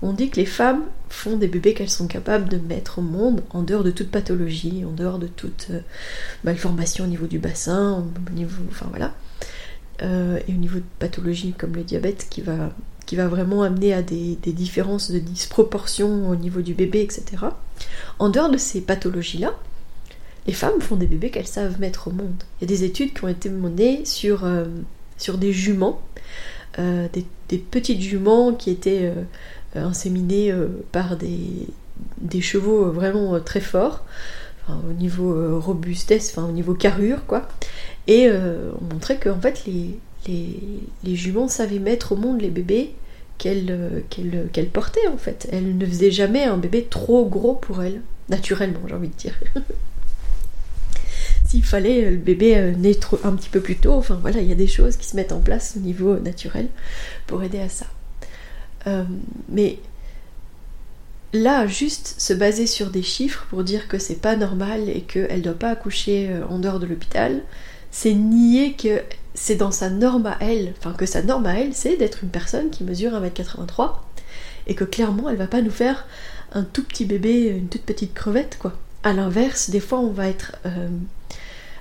On 0.00 0.12
dit 0.12 0.30
que 0.30 0.36
les 0.36 0.46
femmes 0.46 0.82
font 1.08 1.36
des 1.36 1.48
bébés 1.48 1.74
qu'elles 1.74 1.90
sont 1.90 2.06
capables 2.06 2.48
de 2.48 2.58
mettre 2.58 3.00
au 3.00 3.02
monde 3.02 3.42
en 3.50 3.62
dehors 3.62 3.82
de 3.82 3.90
toute 3.90 4.10
pathologie, 4.10 4.84
en 4.84 4.92
dehors 4.92 5.18
de 5.18 5.26
toute 5.26 5.68
euh, 5.70 5.80
malformation 6.44 7.04
au 7.04 7.08
niveau 7.08 7.26
du 7.26 7.38
bassin, 7.40 8.04
au 8.28 8.30
niveau, 8.32 8.62
enfin 8.70 8.86
voilà, 8.90 9.14
euh, 10.02 10.38
et 10.46 10.52
au 10.52 10.56
niveau 10.56 10.78
de 10.78 10.84
pathologie 10.98 11.54
comme 11.56 11.74
le 11.74 11.82
diabète 11.82 12.28
qui 12.30 12.42
va, 12.42 12.70
qui 13.06 13.16
va 13.16 13.26
vraiment 13.26 13.62
amener 13.62 13.92
à 13.92 14.02
des 14.02 14.36
différences 14.44 15.10
de 15.10 15.18
disproportion 15.18 16.28
au 16.28 16.36
niveau 16.36 16.60
du 16.60 16.74
bébé, 16.74 17.00
etc. 17.00 17.46
En 18.18 18.28
dehors 18.28 18.50
de 18.50 18.58
ces 18.58 18.80
pathologies-là, 18.80 19.54
les 20.46 20.52
femmes 20.52 20.80
font 20.80 20.96
des 20.96 21.06
bébés 21.06 21.30
qu'elles 21.30 21.46
savent 21.46 21.80
mettre 21.80 22.08
au 22.08 22.10
monde. 22.12 22.42
Il 22.60 22.70
y 22.70 22.72
a 22.72 22.76
des 22.76 22.84
études 22.84 23.12
qui 23.12 23.24
ont 23.24 23.28
été 23.28 23.48
menées 23.50 24.04
sur 24.04 24.44
sur 25.18 25.38
des 25.38 25.52
juments, 25.52 26.00
euh, 26.78 27.08
des, 27.48 27.58
petites 27.58 28.00
juments 28.00 28.52
qui 28.52 28.70
étaient 28.70 29.12
euh, 29.76 29.86
inséminées 29.86 30.52
euh, 30.52 30.68
par 30.92 31.16
des, 31.16 31.66
des, 32.18 32.40
chevaux 32.40 32.90
vraiment 32.90 33.38
très 33.40 33.60
forts, 33.60 34.04
au 34.68 34.92
niveau 34.92 35.60
robustesse, 35.60 36.36
au 36.38 36.50
niveau 36.50 36.74
carrure, 36.74 37.24
quoi. 37.26 37.46
Et 38.08 38.28
on 38.28 38.94
montrait 38.94 39.16
que 39.16 39.28
en 39.28 39.40
fait 39.40 39.64
les, 39.64 39.98
les, 40.26 41.16
juments 41.16 41.46
savaient 41.46 41.78
mettre 41.78 42.12
au 42.12 42.16
monde 42.16 42.40
les 42.40 42.50
bébés 42.50 42.94
qu'elles 43.38 44.04
qu'elle, 44.10 44.68
portaient 44.68 45.08
en 45.08 45.18
fait. 45.18 45.48
Elles 45.52 45.76
ne 45.76 45.86
faisaient 45.86 46.10
jamais 46.10 46.44
un 46.44 46.56
bébé 46.56 46.86
trop 46.88 47.26
gros 47.26 47.54
pour 47.54 47.82
elles, 47.82 48.00
naturellement 48.28 48.80
j'ai 48.86 48.94
envie 48.94 49.08
de 49.08 49.14
dire. 49.14 49.34
s'il 51.46 51.64
fallait 51.64 52.04
euh, 52.04 52.10
le 52.10 52.16
bébé 52.16 52.56
euh, 52.56 52.72
naître 52.72 53.18
un 53.24 53.34
petit 53.34 53.48
peu 53.48 53.60
plus 53.60 53.76
tôt. 53.76 53.92
Enfin 53.92 54.18
voilà, 54.20 54.40
il 54.40 54.48
y 54.48 54.52
a 54.52 54.56
des 54.56 54.66
choses 54.66 54.96
qui 54.96 55.06
se 55.06 55.16
mettent 55.16 55.32
en 55.32 55.40
place 55.40 55.74
au 55.76 55.80
niveau 55.80 56.18
naturel 56.18 56.68
pour 57.26 57.42
aider 57.42 57.60
à 57.60 57.68
ça. 57.68 57.86
Euh, 58.86 59.04
mais 59.48 59.78
là, 61.32 61.66
juste 61.66 62.14
se 62.18 62.32
baser 62.32 62.66
sur 62.66 62.90
des 62.90 63.02
chiffres 63.02 63.46
pour 63.50 63.64
dire 63.64 63.88
que 63.88 63.98
c'est 63.98 64.20
pas 64.20 64.36
normal 64.36 64.88
et 64.88 65.02
qu'elle 65.02 65.42
doit 65.42 65.54
pas 65.54 65.70
accoucher 65.70 66.30
en 66.48 66.58
dehors 66.58 66.80
de 66.80 66.86
l'hôpital, 66.86 67.42
c'est 67.98 68.12
nier 68.12 68.74
que 68.74 69.02
c'est 69.32 69.54
dans 69.54 69.70
sa 69.70 69.88
norme 69.88 70.26
à 70.26 70.36
elle, 70.40 70.74
enfin 70.76 70.92
que 70.92 71.06
sa 71.06 71.22
norme 71.22 71.46
à 71.46 71.58
elle, 71.58 71.72
c'est 71.72 71.96
d'être 71.96 72.24
une 72.24 72.28
personne 72.28 72.68
qui 72.68 72.84
mesure 72.84 73.12
1m83 73.12 73.92
et 74.66 74.74
que 74.74 74.84
clairement 74.84 75.30
elle 75.30 75.36
va 75.36 75.46
pas 75.46 75.62
nous 75.62 75.70
faire 75.70 76.06
un 76.52 76.62
tout 76.62 76.84
petit 76.84 77.06
bébé, 77.06 77.46
une 77.46 77.68
toute 77.68 77.84
petite 77.84 78.12
crevette 78.12 78.58
quoi. 78.58 78.74
À 79.02 79.14
l'inverse, 79.14 79.70
des 79.70 79.80
fois 79.80 80.00
on 80.00 80.10
va 80.10 80.28
être 80.28 80.52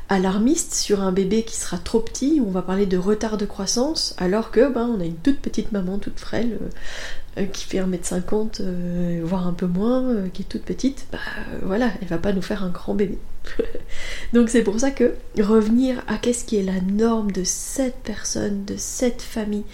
alarmiste 0.10 0.74
sur 0.74 1.02
un 1.02 1.12
bébé 1.12 1.44
qui 1.44 1.56
sera 1.56 1.78
trop 1.78 2.00
petit, 2.00 2.42
on 2.46 2.52
va 2.52 2.62
parler 2.62 2.86
de 2.86 2.98
retard 2.98 3.38
de 3.38 3.46
croissance, 3.46 4.16
alors 4.18 4.52
que 4.52 4.72
ben, 4.72 4.88
on 4.88 5.02
a 5.02 5.06
une 5.06 5.16
toute 5.16 5.40
petite 5.40 5.72
maman 5.72 5.98
toute 5.98 6.20
frêle 6.20 6.60
euh, 6.62 7.42
euh, 7.42 7.46
qui 7.46 7.66
fait 7.66 7.80
1m50, 7.80 8.58
euh, 8.62 9.22
voire 9.24 9.48
un 9.48 9.54
peu 9.54 9.66
moins, 9.66 10.30
qui 10.32 10.44
est 10.44 10.46
toute 10.46 10.64
petite, 10.64 11.08
bah 11.12 11.18
voilà, 11.64 11.92
elle 12.02 12.08
va 12.08 12.20
pas 12.20 12.34
nous 12.34 12.44
faire 12.44 12.64
un 12.64 12.70
grand 12.70 12.94
bébé. 12.94 13.18
Donc 14.34 14.50
c'est 14.50 14.64
pour 14.64 14.80
ça 14.80 14.92
que 14.92 15.16
revenir 15.40 16.04
à 16.08 16.18
qu'est-ce 16.18 16.46
qui 16.46 16.58
est 16.58 16.64
la 16.64 16.82
norme 16.82 17.32
de 17.32 17.44
cette 17.44 17.98
personne, 18.04 18.64
de 18.66 18.76
cette 18.78 19.24
famille, 19.24 19.66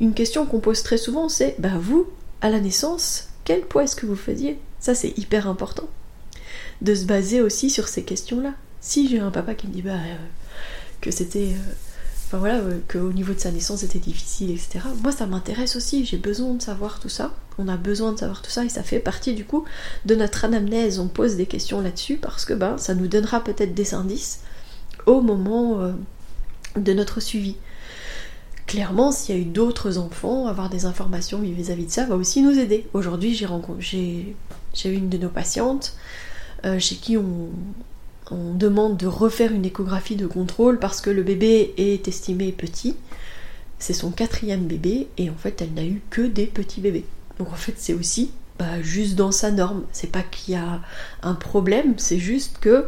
une 0.00 0.14
question 0.14 0.46
qu'on 0.46 0.60
pose 0.60 0.82
très 0.82 0.98
souvent 0.98 1.28
c'est 1.28 1.54
bah 1.58 1.78
vous, 1.78 2.06
à 2.40 2.50
la 2.50 2.60
naissance, 2.60 3.28
quel 3.44 3.60
poids 3.62 3.84
est-ce 3.84 3.96
que 3.96 4.06
vous 4.06 4.16
faisiez? 4.16 4.58
Ça 4.80 4.94
c'est 4.94 5.16
hyper 5.18 5.48
important. 5.48 5.88
De 6.82 6.94
se 6.94 7.04
baser 7.04 7.40
aussi 7.40 7.70
sur 7.70 7.88
ces 7.88 8.02
questions-là. 8.02 8.52
Si 8.86 9.08
j'ai 9.08 9.18
un 9.18 9.32
papa 9.32 9.56
qui 9.56 9.66
me 9.66 9.72
dit 9.72 9.82
bah, 9.82 9.94
euh, 9.94 10.16
que 11.00 11.10
c'était. 11.10 11.48
Euh, 11.48 11.72
enfin 12.26 12.38
voilà, 12.38 12.58
euh, 12.58 12.78
qu'au 12.86 13.12
niveau 13.12 13.34
de 13.34 13.40
sa 13.40 13.50
naissance 13.50 13.80
c'était 13.80 13.98
difficile, 13.98 14.52
etc. 14.52 14.78
Moi 15.02 15.10
ça 15.10 15.26
m'intéresse 15.26 15.74
aussi, 15.74 16.04
j'ai 16.04 16.18
besoin 16.18 16.54
de 16.54 16.62
savoir 16.62 17.00
tout 17.00 17.08
ça. 17.08 17.34
On 17.58 17.66
a 17.66 17.76
besoin 17.76 18.12
de 18.12 18.18
savoir 18.20 18.42
tout 18.42 18.50
ça 18.50 18.64
et 18.64 18.68
ça 18.68 18.84
fait 18.84 19.00
partie 19.00 19.34
du 19.34 19.44
coup 19.44 19.64
de 20.04 20.14
notre 20.14 20.44
anamnèse. 20.44 21.00
On 21.00 21.08
pose 21.08 21.34
des 21.34 21.46
questions 21.46 21.80
là-dessus 21.80 22.16
parce 22.16 22.44
que 22.44 22.54
ben, 22.54 22.78
ça 22.78 22.94
nous 22.94 23.08
donnera 23.08 23.42
peut-être 23.42 23.74
des 23.74 23.92
indices 23.92 24.42
au 25.06 25.20
moment 25.20 25.92
de 26.76 26.92
notre 26.92 27.18
suivi. 27.18 27.56
Clairement, 28.68 29.10
s'il 29.10 29.34
y 29.34 29.38
a 29.38 29.40
eu 29.40 29.46
d'autres 29.46 29.98
enfants, 29.98 30.46
avoir 30.46 30.70
des 30.70 30.84
informations 30.84 31.40
vis-à-vis 31.40 31.86
de 31.86 31.90
ça 31.90 32.06
va 32.06 32.14
aussi 32.14 32.40
nous 32.40 32.56
aider. 32.56 32.86
Aujourd'hui, 32.92 33.34
j'ai 33.34 34.34
eu 34.84 34.94
une 34.94 35.08
de 35.08 35.18
nos 35.18 35.28
patientes 35.28 35.96
chez 36.78 36.96
qui 36.96 37.16
on, 37.16 37.50
on 38.30 38.54
demande 38.54 38.96
de 38.96 39.06
refaire 39.06 39.52
une 39.52 39.64
échographie 39.64 40.16
de 40.16 40.26
contrôle 40.26 40.78
parce 40.78 41.00
que 41.00 41.10
le 41.10 41.22
bébé 41.22 41.74
est 41.76 42.08
estimé 42.08 42.52
petit. 42.52 42.96
C'est 43.78 43.92
son 43.92 44.10
quatrième 44.10 44.66
bébé 44.66 45.08
et 45.18 45.30
en 45.30 45.34
fait 45.34 45.60
elle 45.62 45.74
n'a 45.74 45.84
eu 45.84 46.00
que 46.10 46.22
des 46.22 46.46
petits 46.46 46.80
bébés. 46.80 47.04
Donc 47.38 47.52
en 47.52 47.56
fait 47.56 47.74
c'est 47.76 47.92
aussi 47.92 48.30
bah, 48.58 48.80
juste 48.82 49.14
dans 49.14 49.32
sa 49.32 49.50
norme. 49.50 49.84
C'est 49.92 50.10
pas 50.10 50.22
qu'il 50.22 50.54
y 50.54 50.56
a 50.56 50.80
un 51.22 51.34
problème, 51.34 51.94
c'est 51.98 52.18
juste 52.18 52.58
que 52.58 52.86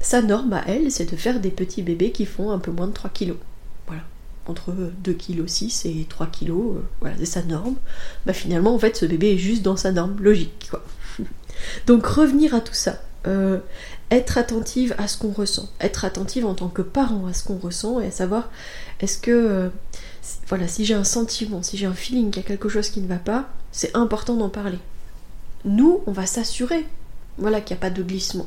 sa 0.00 0.22
norme 0.22 0.52
à 0.52 0.62
elle 0.66 0.90
c'est 0.90 1.10
de 1.10 1.16
faire 1.16 1.40
des 1.40 1.50
petits 1.50 1.82
bébés 1.82 2.12
qui 2.12 2.26
font 2.26 2.50
un 2.50 2.58
peu 2.58 2.70
moins 2.70 2.86
de 2.86 2.92
3 2.92 3.10
kilos. 3.10 3.38
Voilà. 3.86 4.02
Entre 4.46 4.72
2 4.72 5.12
kg 5.12 5.48
6 5.48 5.86
et 5.86 6.06
3 6.08 6.26
kg, 6.26 6.50
euh, 6.50 6.82
voilà, 7.00 7.16
c'est 7.18 7.26
sa 7.26 7.42
norme. 7.42 7.76
Bah 8.24 8.34
finalement 8.34 8.74
en 8.74 8.78
fait 8.78 8.96
ce 8.96 9.06
bébé 9.06 9.32
est 9.32 9.38
juste 9.38 9.62
dans 9.62 9.76
sa 9.76 9.90
norme, 9.90 10.16
logique 10.20 10.68
quoi. 10.70 10.84
Donc 11.86 12.06
revenir 12.06 12.54
à 12.54 12.60
tout 12.60 12.74
ça. 12.74 13.00
Euh, 13.26 13.58
être 14.10 14.38
attentive 14.38 14.94
à 14.98 15.08
ce 15.08 15.18
qu'on 15.18 15.32
ressent, 15.32 15.68
être 15.80 16.04
attentive 16.04 16.46
en 16.46 16.54
tant 16.54 16.68
que 16.68 16.82
parent 16.82 17.26
à 17.26 17.32
ce 17.32 17.44
qu'on 17.44 17.58
ressent 17.58 18.00
et 18.00 18.06
à 18.06 18.10
savoir 18.10 18.50
est-ce 19.00 19.18
que 19.18 19.30
euh, 19.30 19.68
voilà, 20.48 20.68
si 20.68 20.84
j'ai 20.84 20.94
un 20.94 21.04
sentiment, 21.04 21.62
si 21.62 21.76
j'ai 21.76 21.86
un 21.86 21.94
feeling 21.94 22.30
qu'il 22.30 22.42
y 22.42 22.44
a 22.44 22.48
quelque 22.48 22.68
chose 22.68 22.88
qui 22.88 23.00
ne 23.00 23.08
va 23.08 23.16
pas, 23.16 23.48
c'est 23.72 23.96
important 23.96 24.36
d'en 24.36 24.48
parler. 24.48 24.78
nous, 25.64 26.02
on 26.06 26.12
va 26.12 26.26
s'assurer 26.26 26.86
voilà, 27.38 27.60
qu'il 27.60 27.74
n'y 27.74 27.80
a 27.80 27.82
pas 27.82 27.90
de 27.90 28.02
glissement. 28.02 28.46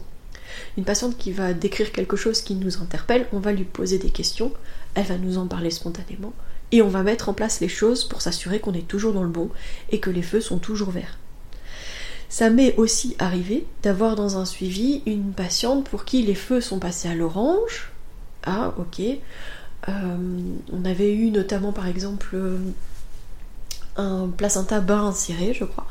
Une 0.77 0.83
patiente 0.83 1.17
qui 1.17 1.31
va 1.31 1.53
décrire 1.53 1.91
quelque 1.91 2.15
chose 2.15 2.41
qui 2.41 2.55
nous 2.55 2.81
interpelle, 2.81 3.27
on 3.33 3.39
va 3.39 3.51
lui 3.51 3.65
poser 3.65 3.99
des 3.99 4.09
questions, 4.09 4.51
elle 4.95 5.05
va 5.05 5.17
nous 5.17 5.37
en 5.37 5.45
parler 5.45 5.69
spontanément, 5.69 6.33
et 6.71 6.81
on 6.81 6.89
va 6.89 7.03
mettre 7.03 7.29
en 7.29 7.33
place 7.33 7.59
les 7.59 7.67
choses 7.67 8.05
pour 8.05 8.21
s'assurer 8.21 8.59
qu'on 8.59 8.73
est 8.73 8.87
toujours 8.87 9.13
dans 9.13 9.23
le 9.23 9.29
bon 9.29 9.49
et 9.91 9.99
que 9.99 10.09
les 10.09 10.21
feux 10.21 10.41
sont 10.41 10.57
toujours 10.57 10.91
verts. 10.91 11.17
Ça 12.29 12.51
m'est 12.51 12.75
aussi 12.75 13.15
arrivé 13.17 13.65
d'avoir 13.81 14.15
dans 14.15 14.37
un 14.37 14.45
suivi 14.45 15.01
une 15.07 15.33
patiente 15.33 15.89
pour 15.89 16.05
qui 16.05 16.21
les 16.21 16.35
feux 16.35 16.61
sont 16.61 16.77
passés 16.77 17.09
à 17.09 17.15
l'orange. 17.15 17.91
Ah, 18.43 18.73
ok. 18.77 19.01
Euh, 19.87 20.17
on 20.71 20.85
avait 20.85 21.13
eu 21.13 21.31
notamment 21.31 21.71
par 21.71 21.87
exemple 21.87 22.37
un 23.95 24.29
placenta 24.35 24.79
bas 24.79 24.99
inséré, 24.99 25.53
je 25.53 25.65
crois. 25.65 25.87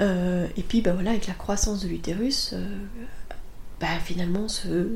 Euh, 0.00 0.46
et 0.56 0.62
puis 0.62 0.82
bah 0.82 0.92
voilà, 0.92 1.10
avec 1.10 1.26
la 1.26 1.34
croissance 1.34 1.82
de 1.82 1.88
l'utérus, 1.88 2.50
euh, 2.52 2.66
bah, 3.80 3.98
finalement 4.04 4.48
ce, 4.48 4.88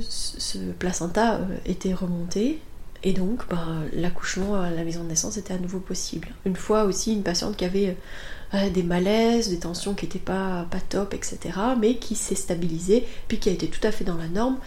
placenta 0.79 1.41
était 1.65 1.95
remonté 1.95 2.61
et 3.03 3.13
donc 3.13 3.49
bah, 3.49 3.67
l'accouchement 3.95 4.61
à 4.61 4.71
la 4.71 4.85
maison 4.85 5.03
de 5.03 5.09
naissance 5.09 5.39
était 5.39 5.55
à 5.55 5.59
nouveau 5.59 5.81
possible. 5.81 6.29
Une 6.45 6.57
fois 6.57 6.85
aussi 6.85 7.15
une 7.15 7.23
patiente 7.23 7.57
qui 7.57 7.65
avait 7.65 7.97
des 8.53 8.83
malaises, 8.83 9.49
des 9.49 9.59
tensions 9.59 9.95
qui 9.95 10.07
n'étaient 10.07 10.19
pas, 10.19 10.67
pas 10.71 10.81
top, 10.81 11.15
etc., 11.15 11.39
mais 11.79 11.97
qui 11.97 12.17
s'est 12.17 12.35
stabilisée, 12.35 13.07
puis 13.29 13.39
qui 13.39 13.49
a 13.49 13.53
été 13.53 13.69
tout 13.69 13.85
à 13.87 13.93
fait 13.93 14.05
dans 14.05 14.17
la 14.17 14.29
norme, 14.29 14.59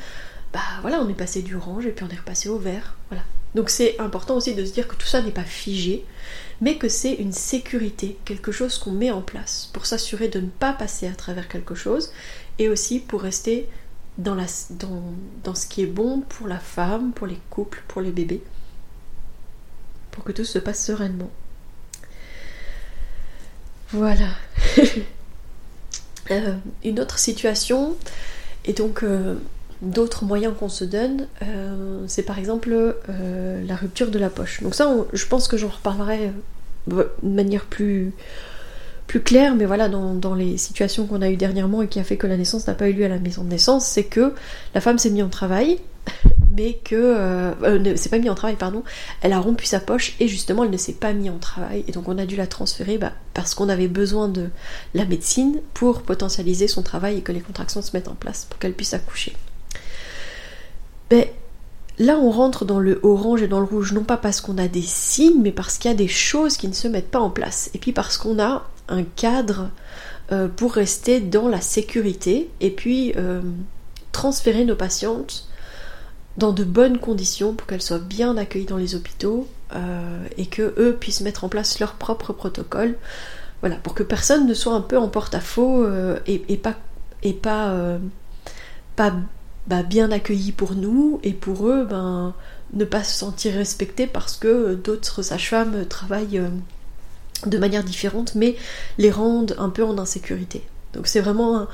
bah 0.54 0.62
voilà, 0.82 1.02
on 1.02 1.10
est 1.10 1.16
passé 1.16 1.42
du 1.42 1.56
orange 1.56 1.86
et 1.86 1.92
puis 1.92 2.06
on 2.06 2.14
est 2.14 2.20
repassé 2.20 2.48
au 2.48 2.58
vert. 2.58 2.96
Voilà. 3.10 3.24
Donc 3.56 3.70
c'est 3.70 4.00
important 4.00 4.36
aussi 4.36 4.56
de 4.56 4.66
se 4.66 4.72
dire 4.72 4.88
que 4.88 4.96
tout 4.96 5.08
ça 5.08 5.22
n'est 5.22 5.32
pas 5.32 5.44
figé, 5.44 6.06
mais 6.62 6.78
que 6.78 6.88
c'est 6.88 7.14
une 7.14 7.34
sécurité, 7.34 8.18
quelque 8.26 8.52
chose 8.52 8.78
qu'on 8.78 8.92
met 8.92 9.12
en 9.12 9.22
place 9.22 9.70
pour 9.74 9.86
s'assurer 9.86 10.28
de 10.28 10.40
ne 10.40 10.50
pas 10.50 10.74
passer 10.74 11.08
à 11.08 11.14
travers 11.14 11.48
quelque 11.48 11.76
chose, 11.76 12.12
et 12.60 12.70
aussi 12.70 13.00
pour 13.00 13.22
rester 13.22 13.68
dans, 14.18 14.36
la, 14.36 14.46
dans, 14.70 15.04
dans 15.44 15.56
ce 15.56 15.68
qui 15.68 15.82
est 15.82 15.88
bon 15.88 16.22
pour 16.22 16.48
la 16.48 16.60
femme, 16.60 17.12
pour 17.14 17.28
les 17.28 17.40
couples, 17.50 17.84
pour 17.88 18.02
les 18.02 18.12
bébés, 18.12 18.44
pour 20.12 20.24
que 20.24 20.32
tout 20.32 20.46
se 20.46 20.60
passe 20.60 20.86
sereinement. 20.86 21.32
Voilà. 23.94 24.28
Euh, 26.32 26.54
une 26.86 27.02
autre 27.02 27.20
situation, 27.20 27.98
et 28.64 28.72
donc 28.72 29.04
euh, 29.04 29.36
d'autres 29.82 30.24
moyens 30.24 30.54
qu'on 30.58 30.70
se 30.70 30.86
donne, 30.86 31.28
euh, 31.42 32.06
c'est 32.08 32.24
par 32.24 32.40
exemple 32.40 32.74
la 33.10 33.76
rupture 33.76 34.10
de 34.10 34.18
la 34.18 34.30
poche. 34.30 34.64
Donc 34.64 34.74
ça, 34.74 34.90
je 35.12 35.26
pense 35.26 35.50
que 35.50 35.58
j'en 35.58 35.68
reparlerai 35.68 36.32
de 36.88 37.12
manière 37.24 37.66
plus, 37.66 38.14
plus 39.08 39.22
claire, 39.22 39.56
mais 39.56 39.66
voilà, 39.66 39.90
dans, 39.90 40.36
les 40.36 40.58
situations 40.58 41.06
qu'on 41.06 41.22
a 41.22 41.30
eues 41.30 41.38
dernièrement 41.38 41.82
et 41.82 41.88
qui 41.88 42.00
a 42.00 42.04
fait 42.04 42.18
que 42.18 42.28
la 42.28 42.38
naissance 42.38 42.68
n'a 42.68 42.74
pas 42.74 42.90
eu 42.90 42.94
lieu 42.94 43.06
à 43.06 43.10
la 43.10 43.20
maison 43.20 43.44
de 43.44 43.50
naissance, 43.50 43.86
c'est 43.86 44.06
que 44.06 44.34
la 44.74 44.82
femme 44.82 44.98
s'est 44.98 45.10
mise 45.10 45.24
en 45.24 45.30
travail, 45.30 45.80
mais 46.56 46.74
que 46.84 46.96
euh, 46.96 47.52
euh, 47.64 47.96
s'est 47.96 48.10
pas 48.10 48.20
mis 48.20 48.30
en 48.30 48.36
travail, 48.36 48.56
pardon, 48.56 48.84
elle 49.22 49.34
a 49.34 49.40
rompu 49.40 49.66
sa 49.66 49.80
poche 49.80 50.16
et 50.20 50.28
justement 50.28 50.64
elle 50.64 50.70
ne 50.70 50.78
s'est 50.78 50.94
pas 50.94 51.14
mis 51.14 51.30
en 51.30 51.38
travail. 51.38 51.84
Et 51.88 51.92
donc 51.92 52.08
on 52.08 52.18
a 52.18 52.26
dû 52.26 52.36
la 52.36 52.48
transférer 52.48 52.98
bah, 52.98 53.12
parce 53.34 53.56
qu'on 53.56 53.70
avait 53.70 53.88
besoin 53.88 54.28
de 54.28 54.50
la 54.94 55.06
médecine 55.06 55.60
pour 55.74 56.02
potentialiser 56.02 56.68
son 56.68 56.82
travail 56.82 57.18
et 57.18 57.22
que 57.22 57.32
les 57.32 57.42
contractions 57.42 57.82
se 57.82 57.96
mettent 57.96 58.08
en 58.08 58.16
place 58.16 58.46
pour 58.50 58.60
qu'elle 58.60 58.74
puisse 58.74 58.94
accoucher. 58.94 59.34
Mais 61.12 61.34
ben, 61.98 62.08
là 62.08 62.18
on 62.18 62.32
rentre 62.32 62.66
dans 62.66 62.80
le 62.80 63.00
orange 63.04 63.42
et 63.42 63.48
dans 63.48 63.60
le 63.60 63.66
rouge 63.66 63.94
non 63.94 64.04
pas 64.04 64.18
parce 64.18 64.42
qu'on 64.42 64.58
a 64.58 64.68
des 64.68 64.82
signes 64.82 65.42
mais 65.42 65.52
parce 65.52 65.78
qu'il 65.78 65.92
y 65.92 65.94
a 65.94 65.98
des 65.98 66.08
choses 66.08 66.58
qui 66.58 66.68
ne 66.68 66.74
se 66.74 66.88
mettent 66.88 67.12
pas 67.12 67.20
en 67.20 67.30
place. 67.30 67.70
Et 67.74 67.78
puis 67.78 67.92
parce 67.92 68.18
qu'on 68.18 68.40
a 68.40 68.68
un 68.90 69.04
cadre 69.04 69.70
euh, 70.32 70.48
pour 70.48 70.74
rester 70.74 71.20
dans 71.20 71.48
la 71.48 71.62
sécurité 71.62 72.50
et 72.60 72.72
puis 72.72 73.14
transférer 74.12 74.66
nos 74.66 74.76
patientes 74.76 75.48
dans 76.38 76.52
de 76.52 76.64
bonnes 76.64 76.98
conditions 76.98 77.54
pour 77.54 77.68
qu'elles 77.68 77.82
soient 77.82 78.00
bien 78.00 78.38
accueillies 78.38 78.66
dans 78.66 78.78
les 78.78 78.96
hôpitaux 78.96 79.48
euh, 79.76 80.26
et 80.38 80.46
que 80.46 80.74
eux 80.78 80.98
puissent 81.00 81.22
mettre 81.22 81.44
en 81.44 81.50
place 81.50 81.80
leur 81.80 81.94
propre 81.94 82.34
protocole. 82.34 82.96
Voilà, 83.62 83.76
pour 83.76 83.94
que 83.94 84.04
personne 84.04 84.48
ne 84.48 84.54
soit 84.54 84.74
un 84.74 84.82
peu 84.82 84.98
en 84.98 85.08
porte-à-faux 85.08 85.84
euh, 85.84 86.20
et, 86.26 86.58
pas, 86.58 86.76
et 87.22 87.34
pas, 87.34 87.70
euh, 87.70 87.98
pas 88.96 89.14
bah, 89.68 89.84
bien 89.84 90.12
accueilli 90.12 90.52
pour 90.52 90.74
nous 90.76 91.20
et 91.24 91.34
pour 91.34 91.68
eux, 91.68 91.86
ben, 91.86 92.34
ne 92.74 92.86
pas 92.86 93.04
se 93.04 93.18
sentir 93.18 93.54
respectés 93.54 94.08
parce 94.08 94.36
que 94.36 94.74
d'autres 94.76 95.22
sages-femmes 95.22 95.86
travaillent 95.86 96.42
de 97.50 97.58
manière 97.58 97.84
différente 97.84 98.36
mais 98.36 98.56
les 98.98 99.12
rendent 99.12 99.56
un 99.58 99.70
peu 99.70 99.84
en 99.84 99.98
insécurité. 99.98 100.64
Donc 100.94 101.08
c'est 101.08 101.20
vraiment 101.20 101.68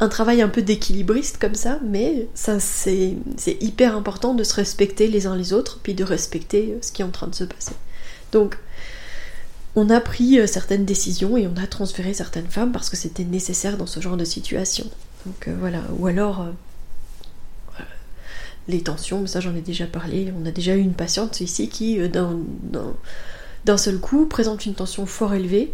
un, 0.00 0.08
travail 0.08 0.42
un 0.42 0.48
peu 0.48 0.62
d'équilibriste 0.62 1.38
comme 1.38 1.54
ça, 1.54 1.78
mais 1.84 2.28
ça 2.34 2.58
c'est 2.58 3.16
hyper 3.60 3.96
important 3.96 4.34
de 4.34 4.44
se 4.44 4.54
respecter 4.54 5.08
les 5.08 5.26
uns 5.26 5.36
les 5.36 5.52
autres, 5.52 5.78
puis 5.82 5.94
de 5.94 6.04
respecter 6.04 6.72
euh, 6.72 6.78
ce 6.82 6.92
qui 6.92 7.02
est 7.02 7.04
en 7.04 7.10
train 7.10 7.28
de 7.28 7.34
se 7.34 7.44
passer. 7.44 7.74
Donc 8.32 8.58
on 9.74 9.90
a 9.90 10.00
pris 10.00 10.40
euh, 10.40 10.46
certaines 10.46 10.84
décisions 10.84 11.36
et 11.36 11.46
on 11.46 11.56
a 11.62 11.66
transféré 11.66 12.14
certaines 12.14 12.48
femmes 12.48 12.72
parce 12.72 12.88
que 12.90 12.96
c'était 12.96 13.24
nécessaire 13.24 13.76
dans 13.76 13.86
ce 13.86 14.00
genre 14.00 14.16
de 14.16 14.24
situation. 14.24 14.86
Donc 15.26 15.48
euh, 15.48 15.56
voilà, 15.58 15.80
ou 15.98 16.06
alors 16.06 16.46
les 18.68 18.82
tensions, 18.82 19.26
ça 19.28 19.38
j'en 19.38 19.54
ai 19.54 19.60
déjà 19.60 19.86
parlé, 19.86 20.32
on 20.40 20.44
a 20.44 20.50
déjà 20.50 20.74
eu 20.74 20.80
une 20.80 20.94
patiente 20.94 21.40
ici 21.40 21.68
qui 21.68 22.00
d'un 23.66 23.76
seul 23.76 23.98
coup 23.98 24.24
présente 24.26 24.64
une 24.64 24.74
tension 24.74 25.04
fort 25.04 25.34
élevée, 25.34 25.72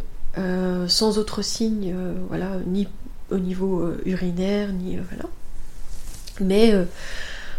sans 0.89 1.19
autre 1.19 1.43
signe, 1.43 1.95
voilà, 2.29 2.57
ni 2.67 2.89
au 3.33 3.39
niveau 3.39 3.81
euh, 3.81 4.01
urinaire, 4.05 4.73
ni 4.73 4.97
euh, 4.97 5.03
voilà. 5.11 5.25
Mais 6.41 6.73
euh, 6.73 6.85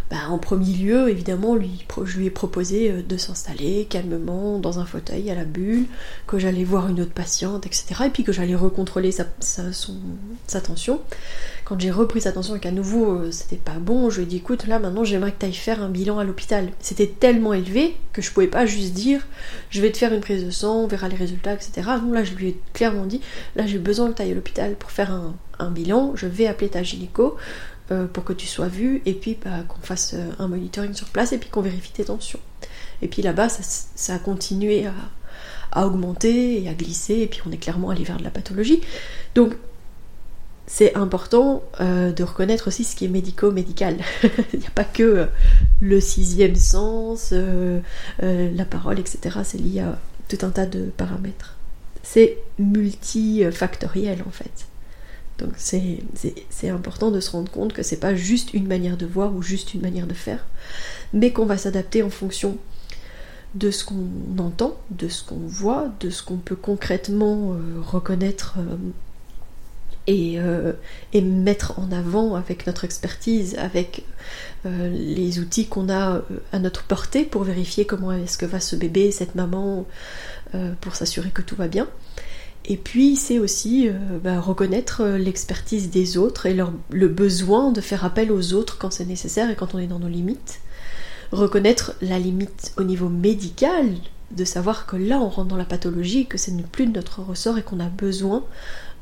bah, 0.10 0.30
en 0.30 0.38
premier 0.38 0.74
lieu, 0.74 1.10
évidemment, 1.10 1.56
lui, 1.56 1.86
je 2.04 2.18
lui 2.18 2.28
ai 2.28 2.30
proposé 2.30 3.04
de 3.04 3.18
s'installer 3.18 3.86
calmement 3.86 4.60
dans 4.60 4.80
un 4.80 4.86
fauteuil 4.86 5.30
à 5.30 5.36
la 5.36 5.46
bulle, 5.46 5.86
que 6.28 6.40
j'allais 6.40 6.64
voir 6.64 6.90
une 6.90 7.02
autre 7.02 7.14
patiente, 7.14 7.66
etc. 7.66 7.86
Et 8.06 8.10
puis 8.10 8.24
que 8.24 8.32
j'allais 8.32 8.56
recontrôler 8.56 9.12
sa, 9.12 9.26
son, 9.40 9.96
sa 10.48 10.62
tension. 10.62 11.02
Quand 11.66 11.80
j'ai 11.80 11.92
repris 11.92 12.22
sa 12.22 12.32
tension 12.32 12.56
et 12.56 12.60
qu'à 12.60 12.72
nouveau 12.72 13.32
c'était 13.32 13.56
pas 13.56 13.80
bon, 13.80 14.10
je 14.10 14.18
lui 14.18 14.24
ai 14.24 14.26
dit 14.26 14.38
écoute, 14.38 14.68
là 14.68 14.80
maintenant 14.80 15.04
j'aimerais 15.04 15.32
que 15.32 15.40
tu 15.40 15.46
ailles 15.46 15.54
faire 15.54 15.82
un 15.82 15.90
bilan 15.90 16.20
à 16.20 16.24
l'hôpital. 16.24 16.70
C'était 16.80 17.08
tellement 17.08 17.54
élevé 17.54 17.96
que 18.12 18.22
je 18.22 18.32
pouvais 18.32 18.48
pas 18.48 18.66
juste 18.66 18.94
dire 18.94 19.26
je 19.70 19.82
vais 19.82 19.92
te 19.92 19.98
faire 19.98 20.14
une 20.14 20.22
prise 20.22 20.46
de 20.46 20.52
sang, 20.52 20.84
on 20.84 20.88
verra 20.88 21.08
les 21.08 21.16
résultats, 21.16 21.54
etc. 21.54 21.82
Non, 22.04 22.12
là 22.12 22.24
je 22.24 22.34
lui 22.34 22.50
ai 22.50 22.60
clairement 22.74 23.06
dit 23.06 23.22
là 23.56 23.66
j'ai 23.66 23.80
besoin 23.80 24.12
que 24.12 24.18
tu 24.18 24.22
ailles 24.22 24.32
à 24.32 24.36
l'hôpital 24.36 24.76
pour 24.76 24.92
faire 24.92 25.12
un, 25.12 25.72
bilan, 25.72 26.12
je 26.16 26.28
vais 26.28 26.48
appeler 26.48 26.70
ta 26.70 26.84
gynéco 26.84 27.38
euh, 27.92 28.06
pour 28.06 28.26
que 28.26 28.34
tu 28.34 28.48
sois 28.48 28.68
vu 28.68 29.02
et 29.06 29.14
puis 29.14 29.38
bah, 29.44 29.64
qu'on 29.68 29.80
fasse 29.80 30.14
euh, 30.14 30.30
un 30.40 30.50
monitoring 30.50 30.94
sur 30.94 31.08
place 31.08 31.32
et 31.32 31.38
puis 31.38 31.50
qu'on 31.50 31.62
vérifie 31.62 31.94
tes 31.94 32.04
tensions. 32.04 32.40
Et 33.02 33.08
puis 33.08 33.22
là-bas, 33.22 33.50
ça, 33.50 34.14
a 34.14 34.20
continué 34.20 34.86
à, 35.74 35.86
augmenter 35.86 36.64
et 36.64 36.70
à 36.70 36.74
glisser 36.74 37.16
et 37.16 37.28
puis 37.28 37.42
on 37.46 37.52
est 37.52 37.58
clairement 37.58 37.90
allé 37.90 38.04
vers 38.04 38.18
de 38.18 38.24
la 38.24 38.30
pathologie. 38.30 38.82
Donc 39.36 39.56
c'est 40.66 40.96
important 40.96 41.64
euh, 41.82 42.12
de 42.12 42.24
reconnaître 42.24 42.68
aussi 42.68 42.84
ce 42.84 42.96
qui 42.96 43.06
est 43.06 43.10
médico-médical. 43.10 43.98
Il 44.54 44.60
n'y 44.60 44.68
a 44.68 44.72
pas 44.72 44.86
que 44.86 45.28
le 45.82 46.00
sixième 46.00 46.56
sens, 46.56 47.34
la 48.22 48.66
parole, 48.66 49.00
etc. 49.00 49.40
C'est 49.44 49.60
lié 49.60 49.82
à 49.82 50.00
tout 50.30 50.46
un 50.46 50.50
tas 50.50 50.66
de 50.66 50.86
paramètres. 50.96 51.56
C'est 52.02 52.38
multifactoriel 52.60 54.24
en 54.28 54.32
fait. 54.32 54.68
Donc 55.40 55.54
c'est 55.58 56.70
important 56.70 57.12
de 57.12 57.20
se 57.20 57.32
rendre 57.32 57.52
compte 57.52 57.74
que 57.74 57.84
c'est 57.84 57.98
pas 57.98 58.16
juste 58.16 58.54
une 58.54 58.68
manière 58.68 58.98
de 58.98 59.06
voir 59.06 59.36
ou 59.36 59.42
juste 59.42 59.74
une 59.74 59.82
manière 59.82 60.08
de 60.08 60.14
faire, 60.14 60.46
mais 61.12 61.32
qu'on 61.32 61.46
va 61.46 61.58
s'adapter 61.58 62.04
en 62.04 62.10
fonction 62.10 62.58
de 63.56 63.72
ce 63.72 63.84
qu'on 63.84 64.08
entend, 64.38 64.78
de 64.92 65.08
ce 65.08 65.24
qu'on 65.24 65.40
voit, 65.48 65.92
de 66.00 66.10
ce 66.10 66.24
qu'on 66.24 66.38
peut 66.38 66.56
concrètement 66.56 67.54
euh, 67.54 67.82
reconnaître 67.82 68.56
euh, 68.58 68.78
et, 70.08 70.40
euh, 70.40 70.74
et, 71.14 71.22
mettre 71.22 71.80
en 71.80 71.92
avant 71.92 72.36
avec 72.36 72.68
notre 72.68 72.84
expertise, 72.86 73.56
avec 73.58 74.04
les 74.66 75.40
outils 75.40 75.68
qu'on 75.68 75.90
a 75.90 76.22
à 76.54 76.60
notre 76.60 76.84
portée 76.84 77.26
pour 77.26 77.44
vérifier 77.44 77.86
comment 77.86 78.14
est-ce 78.14 78.38
que 78.38 78.46
va 78.46 78.62
ce 78.62 78.78
bébé, 78.78 79.12
cette 79.12 79.36
maman, 79.36 79.86
pour 80.80 80.96
s'assurer 80.96 81.32
que 81.32 81.42
tout 81.42 81.58
va 81.58 81.68
bien. 81.68 81.90
Et 82.66 82.78
puis 82.78 83.16
c'est 83.16 83.40
aussi 83.40 83.90
euh, 83.90 83.94
bah, 84.24 84.40
reconnaître 84.40 85.02
euh, 85.02 85.18
l'expertise 85.18 85.90
des 85.90 86.18
autres 86.18 86.46
et 86.46 86.56
le 86.90 87.08
besoin 87.08 87.72
de 87.72 87.82
faire 87.82 88.06
appel 88.06 88.32
aux 88.32 88.54
autres 88.54 88.78
quand 88.78 88.92
c'est 88.92 89.06
nécessaire 89.06 89.50
et 89.50 89.56
quand 89.56 89.76
on 89.76 89.80
est 89.80 89.88
dans 89.88 90.00
nos 90.00 90.08
limites. 90.08 90.62
Reconnaître 91.32 91.94
la 92.02 92.20
limite 92.20 92.74
au 92.78 92.84
niveau 92.84 93.10
médical, 93.10 93.88
de 94.32 94.46
savoir 94.46 94.86
que 94.86 94.96
là 94.96 95.20
on 95.20 95.30
rentre 95.30 95.50
dans 95.50 95.58
la 95.58 95.66
pathologie, 95.66 96.26
que 96.26 96.38
ce 96.38 96.52
n'est 96.52 96.64
plus 96.64 96.86
de 96.86 96.94
notre 96.94 97.22
ressort 97.22 97.58
et 97.58 97.64
qu'on 97.64 97.80
a 97.80 97.90
besoin 97.90 98.44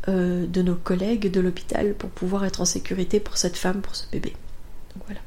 euh, 0.08 0.48
de 0.48 0.64
nos 0.64 0.74
collègues 0.74 1.30
de 1.30 1.40
l'hôpital 1.40 1.94
pour 1.94 2.10
pouvoir 2.10 2.44
être 2.46 2.60
en 2.60 2.66
sécurité 2.66 3.20
pour 3.20 3.38
cette 3.38 3.56
femme, 3.56 3.82
pour 3.82 3.96
ce 3.96 4.06
bébé. 4.12 4.34
Donc 4.96 5.04
voilà 5.06 5.20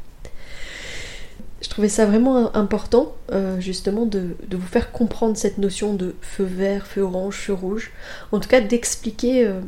je 1.63 1.71
trouvais 1.71 1.89
ça 1.89 2.05
vraiment 2.05 2.55
important 2.55 3.15
euh, 3.33 3.59
justement 3.59 4.05
de, 4.05 4.37
vous 4.51 4.67
faire 4.67 4.93
comprendre 4.93 5.37
cette 5.37 5.57
notion 5.57 5.95
de 5.95 6.15
feu 6.21 6.45
vert, 6.45 6.87
feu 6.87 7.01
orange, 7.01 7.37
feu 7.37 7.55
rouge. 7.55 7.91
En 8.33 8.41
tout 8.41 8.51
cas 8.51 8.61
d'expliquer 8.61 9.47
euh, 9.47 9.61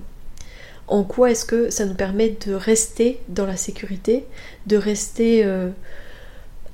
en 0.88 1.04
quoi 1.04 1.30
est-ce 1.30 1.46
que 1.46 1.70
ça 1.70 1.86
nous 1.86 1.94
permet 1.94 2.36
de 2.46 2.52
rester 2.52 3.18
dans 3.28 3.46
la 3.46 3.56
sécurité, 3.56 4.26
de 4.66 4.76
rester 4.76 5.42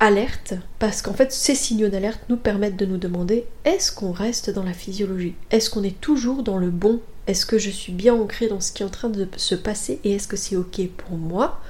alerte, 0.00 0.54
parce 0.80 1.02
qu'en 1.02 1.12
fait 1.12 1.32
ces 1.32 1.54
signaux 1.54 1.88
d'alerte 1.88 2.22
nous 2.28 2.36
permettent 2.36 2.76
de 2.76 2.86
nous 2.86 2.98
demander 2.98 3.44
est-ce 3.64 3.92
qu'on 3.92 4.10
reste 4.10 4.50
dans 4.50 4.64
la 4.64 4.72
physiologie? 4.72 5.36
Est-ce 5.52 5.70
qu'on 5.70 5.84
est 5.84 6.00
toujours 6.00 6.42
dans 6.42 6.58
le 6.58 6.70
bon 6.70 7.00
Est-ce 7.26 7.46
que 7.46 7.58
je 7.58 7.70
suis 7.70 7.92
bien 7.92 8.14
ancré 8.14 8.48
dans 8.48 8.60
ce 8.60 8.72
qui 8.72 8.82
est 8.82 8.86
en 8.86 8.90
train 8.90 9.08
de 9.08 9.28
se 9.36 9.54
passer 9.54 10.00
et 10.04 10.12
est-ce 10.12 10.28
que 10.28 10.36
c'est 10.36 10.56
ok 10.56 10.88
pour 10.96 11.16
moi? 11.16 11.60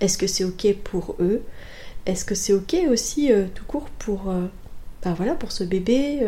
Est-ce 0.00 0.16
que 0.18 0.26
c'est 0.26 0.44
ok 0.44 0.74
pour 0.84 1.16
eux? 1.20 1.42
Est-ce 2.06 2.24
que 2.24 2.34
c'est 2.34 2.52
ok 2.52 2.76
aussi 2.90 3.32
euh, 3.32 3.46
tout 3.54 3.64
court 3.64 3.88
pour, 3.98 4.30
euh, 4.30 4.46
bah 5.04 5.14
voilà, 5.16 5.34
pour 5.34 5.52
ce 5.52 5.64
bébé 5.64 6.20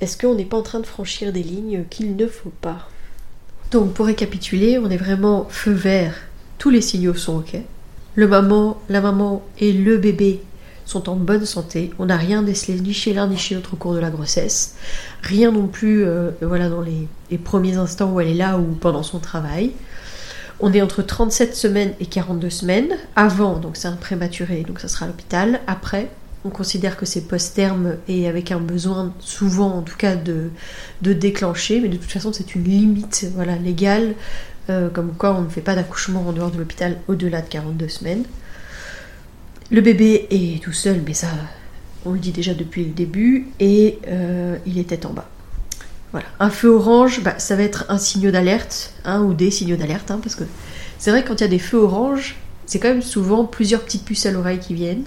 Est-ce 0.00 0.18
qu'on 0.18 0.34
n'est 0.34 0.44
pas 0.44 0.56
en 0.56 0.62
train 0.62 0.80
de 0.80 0.86
franchir 0.86 1.32
des 1.32 1.42
lignes 1.42 1.84
qu'il 1.90 2.16
ne 2.16 2.26
faut 2.26 2.52
pas? 2.60 2.88
Donc 3.70 3.92
pour 3.92 4.06
récapituler, 4.06 4.78
on 4.78 4.90
est 4.90 4.96
vraiment 4.96 5.46
feu 5.48 5.72
vert, 5.72 6.14
tous 6.58 6.70
les 6.70 6.80
signaux 6.80 7.14
sont 7.14 7.38
ok. 7.38 7.56
Le 8.14 8.28
maman, 8.28 8.80
la 8.88 9.00
maman 9.00 9.42
et 9.58 9.72
le 9.72 9.98
bébé 9.98 10.40
sont 10.84 11.08
en 11.08 11.16
bonne 11.16 11.46
santé. 11.46 11.90
On 11.98 12.06
n'a 12.06 12.16
rien 12.16 12.42
décelé 12.42 12.80
ni 12.80 12.92
chez 12.92 13.12
l'un 13.12 13.26
ni 13.26 13.36
chez 13.36 13.54
l'autre 13.54 13.74
au 13.74 13.76
cours 13.76 13.94
de 13.94 13.98
la 13.98 14.10
grossesse. 14.10 14.74
Rien 15.22 15.50
non 15.50 15.66
plus 15.66 16.04
euh, 16.04 16.30
voilà, 16.42 16.68
dans 16.68 16.82
les, 16.82 17.08
premiers 17.38 17.76
instants 17.76 18.12
où 18.12 18.20
elle 18.20 18.28
est 18.28 18.34
là 18.34 18.58
ou 18.58 18.74
pendant 18.74 19.02
son 19.02 19.18
travail. 19.18 19.72
On 20.60 20.72
est 20.72 20.82
entre 20.82 21.02
37 21.02 21.56
semaines 21.56 21.94
et 22.00 22.06
42 22.06 22.50
semaines. 22.50 22.96
Avant, 23.16 23.58
donc 23.58 23.76
c'est 23.76 23.88
un 23.88 23.96
prématuré, 23.96 24.62
donc 24.62 24.78
ça 24.78 24.88
sera 24.88 25.06
à 25.06 25.08
l'hôpital. 25.08 25.60
Après, 25.66 26.10
on 26.44 26.50
considère 26.50 26.96
que 26.96 27.06
c'est 27.06 27.22
post-terme 27.22 27.96
et 28.06 28.28
avec 28.28 28.52
un 28.52 28.60
besoin 28.60 29.12
souvent 29.18 29.72
en 29.72 29.82
tout 29.82 29.96
cas 29.96 30.14
de, 30.14 30.50
de 31.02 31.12
déclencher, 31.12 31.80
mais 31.80 31.88
de 31.88 31.96
toute 31.96 32.12
façon 32.12 32.32
c'est 32.32 32.54
une 32.54 32.64
limite 32.64 33.26
voilà, 33.34 33.56
légale, 33.56 34.14
euh, 34.70 34.90
comme 34.90 35.12
quoi 35.14 35.34
on 35.34 35.42
ne 35.42 35.48
fait 35.48 35.62
pas 35.62 35.74
d'accouchement 35.74 36.28
en 36.28 36.32
dehors 36.32 36.50
de 36.50 36.58
l'hôpital 36.58 36.98
au-delà 37.08 37.40
de 37.40 37.48
42 37.48 37.88
semaines. 37.88 38.24
Le 39.70 39.80
bébé 39.80 40.26
est 40.30 40.62
tout 40.62 40.72
seul, 40.72 41.02
mais 41.06 41.14
ça 41.14 41.28
on 42.04 42.12
le 42.12 42.18
dit 42.18 42.32
déjà 42.32 42.54
depuis 42.54 42.84
le 42.84 42.92
début, 42.92 43.48
et 43.60 43.98
euh, 44.08 44.56
il 44.66 44.78
était 44.78 45.06
en 45.06 45.12
bas. 45.12 45.28
Voilà. 46.12 46.26
Un 46.38 46.50
feu 46.50 46.68
orange, 46.68 47.22
bah, 47.22 47.38
ça 47.38 47.56
va 47.56 47.62
être 47.62 47.86
un 47.88 47.98
signe 47.98 48.30
d'alerte, 48.30 48.92
un 49.04 49.22
ou 49.22 49.34
des 49.34 49.50
signaux 49.50 49.76
d'alerte, 49.76 50.10
hein, 50.10 50.20
parce 50.22 50.34
que 50.34 50.44
c'est 50.98 51.10
vrai 51.10 51.24
quand 51.24 51.34
il 51.34 51.40
y 51.40 51.44
a 51.44 51.48
des 51.48 51.58
feux 51.58 51.78
orange, 51.78 52.36
c'est 52.66 52.78
quand 52.78 52.88
même 52.88 53.02
souvent 53.02 53.44
plusieurs 53.44 53.82
petites 53.82 54.04
puces 54.04 54.26
à 54.26 54.30
l'oreille 54.30 54.58
qui 54.58 54.74
viennent. 54.74 55.04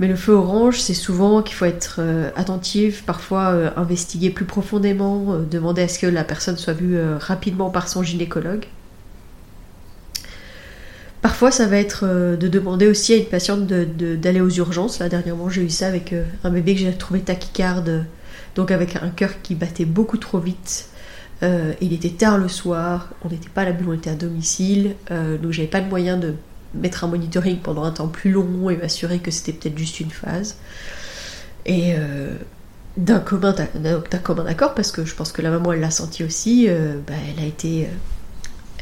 Mais 0.00 0.08
le 0.08 0.16
feu 0.16 0.32
orange, 0.32 0.80
c'est 0.80 0.94
souvent 0.94 1.42
qu'il 1.42 1.54
faut 1.54 1.66
être 1.66 1.96
euh, 1.98 2.30
attentif, 2.34 3.04
parfois 3.04 3.50
euh, 3.50 3.70
investiguer 3.76 4.30
plus 4.30 4.46
profondément, 4.46 5.36
demander 5.38 5.82
à 5.82 5.88
ce 5.88 5.98
que 5.98 6.06
la 6.06 6.24
personne 6.24 6.56
soit 6.56 6.72
vue 6.72 6.98
rapidement 7.20 7.70
par 7.70 7.88
son 7.88 8.02
gynécologue. 8.02 8.64
Parfois, 11.22 11.50
ça 11.50 11.66
va 11.66 11.78
être 11.78 12.04
de 12.04 12.48
demander 12.48 12.88
aussi 12.88 13.14
à 13.14 13.16
une 13.16 13.26
patiente 13.26 13.66
d'aller 13.66 14.40
aux 14.40 14.50
urgences. 14.50 14.98
Là, 14.98 15.08
dernièrement, 15.08 15.48
j'ai 15.48 15.62
eu 15.62 15.70
ça 15.70 15.86
avec 15.86 16.12
un 16.42 16.50
bébé 16.50 16.74
que 16.74 16.80
j'ai 16.80 16.92
trouvé 16.92 17.20
tachycarde, 17.20 18.04
donc 18.56 18.72
avec 18.72 18.96
un 18.96 19.08
cœur 19.08 19.40
qui 19.40 19.54
battait 19.54 19.84
beaucoup 19.84 20.18
trop 20.18 20.40
vite. 20.40 20.88
il 21.40 21.92
était 21.92 22.10
tard 22.10 22.38
le 22.38 22.48
soir, 22.48 23.10
on 23.24 23.28
n'était 23.28 23.48
pas 23.48 23.62
à 23.62 23.66
la 23.66 23.72
bulle, 23.72 23.90
on 23.90 23.92
était 23.92 24.10
à 24.10 24.16
domicile, 24.16 24.96
donc 25.10 25.52
j'avais 25.52 25.68
pas 25.68 25.80
de 25.80 25.88
moyen 25.88 26.16
de 26.16 26.34
mettre 26.74 27.04
un 27.04 27.08
monitoring 27.08 27.58
pendant 27.58 27.84
un 27.84 27.90
temps 27.90 28.08
plus 28.08 28.30
long 28.30 28.70
et 28.70 28.76
m'assurer 28.76 29.18
que 29.18 29.30
c'était 29.30 29.52
peut-être 29.52 29.78
juste 29.78 30.00
une 30.00 30.10
phase. 30.10 30.56
Et 31.66 31.94
euh, 31.96 32.34
d'un 32.96 33.20
commun, 33.20 33.54
commun 34.22 34.46
accord, 34.46 34.74
parce 34.74 34.92
que 34.92 35.04
je 35.04 35.14
pense 35.14 35.32
que 35.32 35.42
la 35.42 35.50
maman 35.50 35.72
elle 35.72 35.80
l'a 35.80 35.90
senti 35.90 36.24
aussi, 36.24 36.66
euh, 36.68 36.98
bah, 37.06 37.14
elle, 37.30 37.42
a 37.42 37.46
été, 37.46 37.84
euh, 37.84 37.88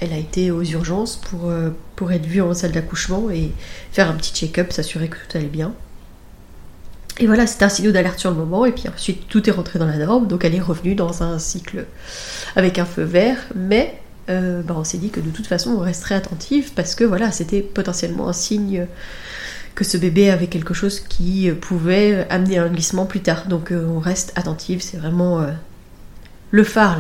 elle 0.00 0.12
a 0.12 0.16
été 0.16 0.50
aux 0.50 0.62
urgences 0.62 1.16
pour, 1.16 1.52
pour 1.96 2.12
être 2.12 2.26
vue 2.26 2.40
en 2.40 2.52
salle 2.54 2.72
d'accouchement 2.72 3.30
et 3.30 3.52
faire 3.92 4.10
un 4.10 4.14
petit 4.14 4.32
check-up, 4.32 4.72
s'assurer 4.72 5.08
que 5.08 5.16
tout 5.16 5.38
allait 5.38 5.46
bien. 5.46 5.72
Et 7.20 7.26
voilà, 7.26 7.46
c'était 7.46 7.66
un 7.66 7.68
signal 7.68 7.92
d'alerte 7.92 8.18
sur 8.18 8.30
le 8.30 8.36
moment, 8.36 8.64
et 8.64 8.72
puis 8.72 8.84
ensuite 8.88 9.28
tout 9.28 9.46
est 9.48 9.52
rentré 9.52 9.78
dans 9.78 9.86
la 9.86 9.98
norme, 9.98 10.26
donc 10.26 10.44
elle 10.44 10.54
est 10.54 10.60
revenue 10.60 10.94
dans 10.94 11.22
un 11.22 11.38
cycle 11.38 11.84
avec 12.56 12.78
un 12.78 12.86
feu 12.86 13.02
vert, 13.02 13.36
mais 13.54 14.00
euh, 14.30 14.62
bah, 14.62 14.74
on 14.76 14.84
s'est 14.84 14.96
dit 14.96 15.10
que 15.10 15.20
de 15.20 15.28
toute 15.28 15.46
façon 15.46 15.70
on 15.70 15.80
resterait 15.80 16.14
attentive 16.14 16.72
parce 16.74 16.94
que 16.94 17.04
voilà, 17.04 17.30
c'était 17.30 17.60
potentiellement 17.60 18.28
un 18.28 18.32
signe 18.32 18.86
que 19.74 19.84
ce 19.84 19.98
bébé 19.98 20.30
avait 20.30 20.46
quelque 20.46 20.72
chose 20.72 21.00
qui 21.00 21.50
pouvait 21.60 22.26
amener 22.30 22.58
un 22.58 22.68
glissement 22.68 23.06
plus 23.06 23.20
tard. 23.20 23.48
Donc 23.48 23.70
euh, 23.70 23.86
on 23.86 23.98
reste 23.98 24.32
attentive, 24.36 24.80
c'est 24.82 24.96
vraiment 24.96 25.40
euh, 25.40 25.50
le 26.50 26.64
phare, 26.64 26.98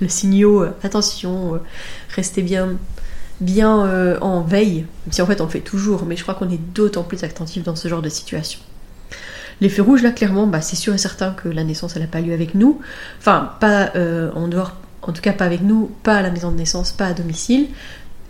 le 0.00 0.08
signaux, 0.08 0.64
attention, 0.82 1.60
restez 2.14 2.42
bien, 2.42 2.76
bien 3.40 4.18
en 4.20 4.40
veille, 4.42 4.86
même 5.06 5.12
si 5.12 5.22
en 5.22 5.26
fait 5.26 5.40
on 5.40 5.48
fait 5.48 5.60
toujours, 5.60 6.04
mais 6.04 6.16
je 6.16 6.22
crois 6.22 6.34
qu'on 6.34 6.50
est 6.50 6.60
d'autant 6.74 7.04
plus 7.04 7.22
attentif 7.22 7.62
dans 7.62 7.76
ce 7.76 7.88
genre 7.88 8.02
de 8.02 8.08
situation. 8.08 8.60
Les 9.60 9.68
feux 9.68 9.82
rouges, 9.82 10.02
là, 10.02 10.10
clairement, 10.10 10.48
bah, 10.48 10.60
c'est 10.60 10.74
sûr 10.74 10.92
et 10.92 10.98
certain 10.98 11.30
que 11.30 11.48
la 11.48 11.62
naissance, 11.62 11.94
n'a 11.94 12.08
pas 12.08 12.20
lieu 12.20 12.34
avec 12.34 12.56
nous. 12.56 12.80
Enfin, 13.20 13.52
pas 13.60 13.92
en 14.34 14.48
dehors 14.48 14.72
en 15.08 15.12
tout 15.12 15.22
cas 15.22 15.32
pas 15.32 15.44
avec 15.44 15.62
nous, 15.62 15.90
pas 16.02 16.16
à 16.16 16.22
la 16.22 16.30
maison 16.30 16.50
de 16.50 16.56
naissance, 16.56 16.92
pas 16.92 17.06
à 17.06 17.12
domicile. 17.12 17.68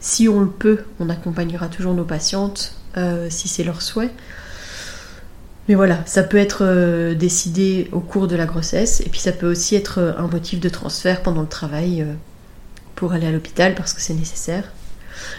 Si 0.01 0.29
on 0.29 0.41
le 0.41 0.49
peut, 0.49 0.81
on 1.01 1.09
accompagnera 1.09 1.69
toujours 1.69 1.95
nos 1.95 2.05
patientes 2.05 2.75
euh, 2.97 3.29
si 3.31 3.49
c'est 3.49 3.65
leur 3.65 3.83
souhait. 3.83 4.11
Mais 5.69 5.75
voilà, 5.75 6.01
ça 6.07 6.23
peut 6.23 6.37
être 6.37 6.59
euh, 6.63 7.15
décidé 7.15 7.89
au 7.93 8.01
cours 8.01 8.29
de 8.29 8.37
la 8.37 8.47
grossesse 8.47 9.01
et 9.01 9.09
puis 9.09 9.21
ça 9.21 9.33
peut 9.33 9.51
aussi 9.51 9.75
être 9.77 9.99
euh, 9.99 10.13
un 10.19 10.27
motif 10.27 10.61
de 10.61 10.69
transfert 10.69 11.23
pendant 11.23 11.41
le 11.41 11.49
travail 11.49 12.07
pour 12.95 13.13
aller 13.13 13.27
à 13.27 13.33
l'hôpital 13.33 13.75
parce 13.75 13.95
que 13.95 14.01
c'est 14.01 14.15
nécessaire. 14.15 14.65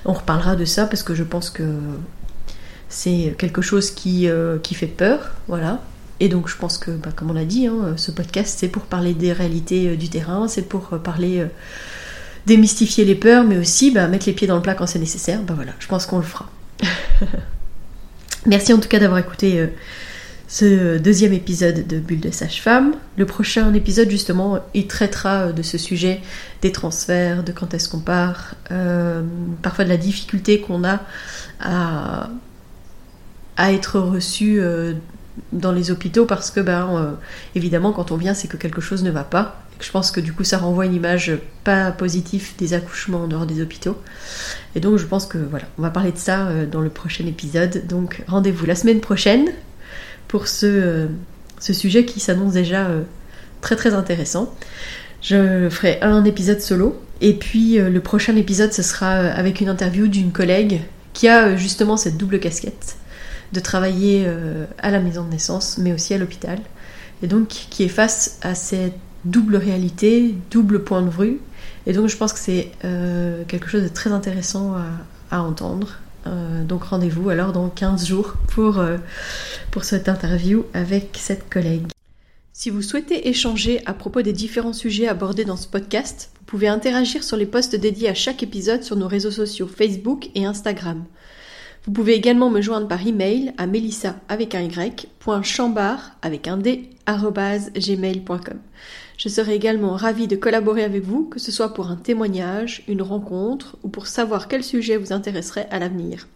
On 0.06 0.14
reparlera 0.14 0.56
de 0.56 0.66
ça 0.66 0.88
parce 0.88 1.04
que 1.04 1.14
je 1.14 1.24
pense 1.24 1.50
que 1.50 1.64
c'est 2.90 3.36
quelque 3.38 3.62
chose 3.62 3.92
qui, 3.92 4.28
qui 4.64 4.74
fait 4.74 4.88
peur, 4.88 5.32
voilà. 5.48 5.82
Et 6.20 6.30
donc 6.30 6.48
je 6.48 6.56
pense 6.56 6.78
que, 6.78 6.92
bah, 6.92 7.10
comme 7.14 7.32
on 7.32 7.34
l'a 7.34 7.46
dit, 7.46 7.68
hein, 7.68 7.94
ce 7.98 8.12
podcast 8.12 8.56
c'est 8.58 8.70
pour 8.70 8.84
parler 8.84 9.14
des 9.14 9.34
réalités 9.34 9.90
euh, 9.90 9.96
du 9.98 10.10
terrain, 10.10 10.48
c'est 10.48 10.64
pour 10.64 10.94
euh, 10.94 10.98
parler, 10.98 11.40
euh, 11.40 11.48
démystifier 12.46 13.04
les 13.04 13.16
peurs, 13.16 13.44
mais 13.44 13.58
aussi 13.58 13.92
bah, 13.92 14.08
mettre 14.08 14.26
les 14.28 14.34
pieds 14.34 14.48
dans 14.48 14.56
le 14.56 14.62
plat 14.62 14.76
quand 14.76 14.88
c'est 14.88 15.00
nécessaire. 15.00 15.42
Bah 15.42 15.54
voilà, 15.56 15.74
je 15.80 15.88
pense 15.88 16.06
qu'on 16.06 16.18
le 16.18 16.24
fera. 16.24 16.50
Merci 18.46 18.74
en 18.74 18.80
tout 18.80 18.88
cas 18.88 19.00
d'avoir 19.00 19.20
écouté 19.20 19.70
ce 20.56 20.98
deuxième 20.98 21.34
épisode 21.34 21.86
de 21.86 22.00
Bulle 22.00 22.22
de 22.22 22.32
Sage-Femme. 22.32 22.94
Le 23.18 23.26
prochain 23.26 23.74
épisode 23.74 24.10
justement, 24.10 24.60
il 24.74 24.88
traitera 24.88 25.52
de 25.52 25.62
ce 25.62 25.78
sujet 25.78 26.22
des 26.62 26.72
transferts, 26.72 27.44
de 27.44 27.52
quand 27.52 27.74
est-ce 27.74 27.90
qu'on 27.90 28.00
part, 28.00 28.56
parfois 29.62 29.84
de 29.84 29.90
la 29.90 29.98
difficulté 29.98 30.62
qu'on 30.62 30.86
a 30.86 31.02
à, 31.60 32.30
à 33.58 33.74
être 33.74 34.00
reçu 34.00 34.62
dans 35.52 35.72
les 35.72 35.92
hôpitaux 35.92 36.26
parce 36.26 36.52
que, 36.52 36.60
ben, 36.60 36.96
euh, 36.96 37.12
évidemment, 37.56 37.92
quand 37.92 38.12
on 38.12 38.18
vient, 38.18 38.34
c'est 38.34 38.48
que 38.48 38.58
quelque 38.58 38.82
chose 38.82 39.04
ne 39.04 39.12
va 39.12 39.24
pas. 39.24 39.62
Je 39.82 39.92
pense 39.92 40.10
que 40.10 40.22
du 40.22 40.32
coup, 40.32 40.46
ça 40.46 40.58
renvoie 40.58 40.86
une 40.86 40.94
image 40.94 41.34
pas 41.64 41.92
positive 41.92 42.52
des 42.58 42.74
accouchements 42.74 43.24
en 43.24 43.28
dehors 43.28 43.46
des 43.46 43.62
hôpitaux. 43.62 43.98
Et 44.74 44.80
donc, 44.80 44.98
je 44.98 45.06
pense 45.06 45.26
que 45.26 45.38
voilà, 45.38 45.66
on 45.78 45.82
va 45.82 45.90
parler 45.90 46.12
de 46.12 46.18
ça 46.18 46.48
euh, 46.48 46.66
dans 46.66 46.82
le 46.82 46.90
prochain 46.90 47.26
épisode. 47.26 47.86
Donc, 47.88 48.24
rendez-vous 48.28 48.66
la 48.66 48.76
semaine 48.76 49.02
prochaine 49.02 49.50
pour 50.28 50.48
ce, 50.48 50.66
euh, 50.66 51.08
ce 51.60 51.74
sujet 51.74 52.06
qui 52.06 52.20
s'annonce 52.20 52.54
déjà 52.54 52.90
très 53.62 53.76
très 53.76 53.94
intéressant. 53.94 54.54
Je 55.22 55.70
ferai 55.70 56.00
un 56.02 56.24
épisode 56.24 56.62
solo 56.62 57.02
et 57.22 57.34
puis 57.34 57.78
le 57.78 58.00
prochain 58.00 58.36
épisode 58.36 58.74
ce 58.74 58.84
sera 58.84 59.12
avec 59.12 59.62
une 59.62 59.70
interview 59.70 60.08
d'une 60.08 60.32
collègue 60.32 60.82
qui 61.14 61.28
a 61.28 61.56
justement 61.56 61.98
cette 61.98 62.18
double 62.18 62.40
casquette 62.40 62.98
de 63.54 63.60
travailler 63.60 64.26
euh, 64.28 64.66
à 64.80 64.92
la 64.92 65.00
maison 65.00 65.24
de 65.24 65.30
naissance, 65.30 65.78
mais 65.80 65.94
aussi 65.94 66.14
à 66.14 66.18
l'hôpital. 66.18 66.60
Et 67.24 67.28
donc 67.28 67.48
qui 67.48 67.84
est 67.84 67.90
face 67.90 68.38
à 68.42 68.54
cette 68.54 68.98
double 69.24 69.56
réalité, 69.56 70.36
double 70.52 70.84
point 70.84 71.02
de 71.02 71.10
vue. 71.10 71.40
Et 71.88 71.94
donc 71.94 72.10
je 72.10 72.18
pense 72.18 72.34
que 72.34 72.40
c'est 72.40 72.72
euh, 72.84 73.44
quelque 73.48 73.70
chose 73.70 73.84
de 73.84 73.88
très 73.88 74.12
intéressant 74.12 74.76
à, 75.32 75.42
entendre. 75.42 76.00
Euh, 76.28 76.64
donc 76.64 76.84
rendez-vous 76.86 77.30
alors 77.30 77.52
dans 77.52 77.70
15 77.70 78.06
jours 78.06 78.34
pour, 78.48 78.84
pour 79.72 79.84
cette 79.84 80.10
interview 80.10 80.66
avec 80.74 81.18
cette 81.20 81.50
collègue. 81.50 81.88
Si 82.54 82.70
vous 82.70 82.82
souhaitez 82.82 83.28
échanger 83.28 83.82
à 83.86 83.94
propos 83.94 84.22
des 84.22 84.32
différents 84.32 84.74
sujets 84.74 85.10
abordés 85.10 85.44
dans 85.44 85.58
ce 85.58 85.68
podcast, 85.68 86.32
vous 86.40 86.46
pouvez 86.46 86.70
interagir 86.70 87.24
sur 87.24 87.36
les 87.36 87.46
posts 87.46 87.76
dédiés 87.76 88.08
à 88.08 88.14
chaque 88.14 88.44
épisode 88.44 88.82
sur 88.82 88.96
nos 88.96 89.10
réseaux 89.10 89.30
sociaux 89.30 89.68
Facebook 89.68 90.30
et 90.36 90.46
Instagram. 90.46 91.04
Vous 91.86 91.92
pouvez 91.92 92.16
également 92.16 92.50
me 92.50 92.62
joindre 92.62 92.88
par 92.88 93.06
email 93.06 93.54
à 93.60 93.68
melissa 93.68 94.16
avec 94.28 94.56
un 94.56 94.62
y, 94.62 94.72
avec 96.24 96.48
un 96.48 96.58
d, 96.58 96.90
gmail.com. 97.08 98.58
Je 99.20 99.30
serai 99.30 99.54
également 99.54 99.96
ravie 99.96 100.28
de 100.28 100.36
collaborer 100.36 100.84
avec 100.84 101.04
vous, 101.04 101.26
que 101.26 101.40
ce 101.40 101.52
soit 101.52 101.76
pour 101.76 101.92
un 101.92 101.96
témoignage, 101.96 102.84
une 102.88 103.04
rencontre 103.04 103.78
ou 103.84 103.90
pour 103.90 104.08
savoir 104.08 104.48
quel 104.48 104.64
sujet 104.64 104.98
vous 104.98 105.14
intéresserait 105.14 105.68
à 105.70 105.78
l'avenir. 105.78 106.28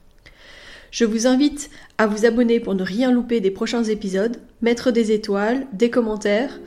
Je 0.92 1.06
vous 1.06 1.26
invite 1.26 1.72
à 1.98 2.06
vous 2.06 2.28
abonner 2.28 2.60
pour 2.60 2.76
ne 2.76 2.84
rien 2.84 3.12
louper 3.12 3.42
des 3.42 3.52
prochains 3.52 3.84
épisodes, 3.84 4.38
mettre 4.62 4.92
des 4.92 5.12
étoiles, 5.12 5.66
des 5.74 5.90
commentaires 5.90 6.60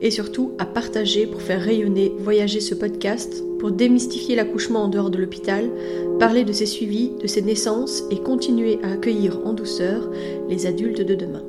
et 0.00 0.10
surtout 0.10 0.52
à 0.58 0.66
partager 0.66 1.26
pour 1.26 1.42
faire 1.42 1.60
rayonner, 1.60 2.12
voyager 2.18 2.60
ce 2.60 2.74
podcast, 2.74 3.44
pour 3.58 3.70
démystifier 3.70 4.36
l'accouchement 4.36 4.84
en 4.84 4.88
dehors 4.88 5.10
de 5.10 5.18
l'hôpital, 5.18 5.70
parler 6.18 6.44
de 6.44 6.52
ses 6.52 6.66
suivis, 6.66 7.12
de 7.20 7.26
ses 7.26 7.42
naissances 7.42 8.04
et 8.10 8.16
continuer 8.16 8.78
à 8.82 8.92
accueillir 8.92 9.40
en 9.44 9.52
douceur 9.52 10.10
les 10.48 10.66
adultes 10.66 11.02
de 11.02 11.14
demain. 11.14 11.42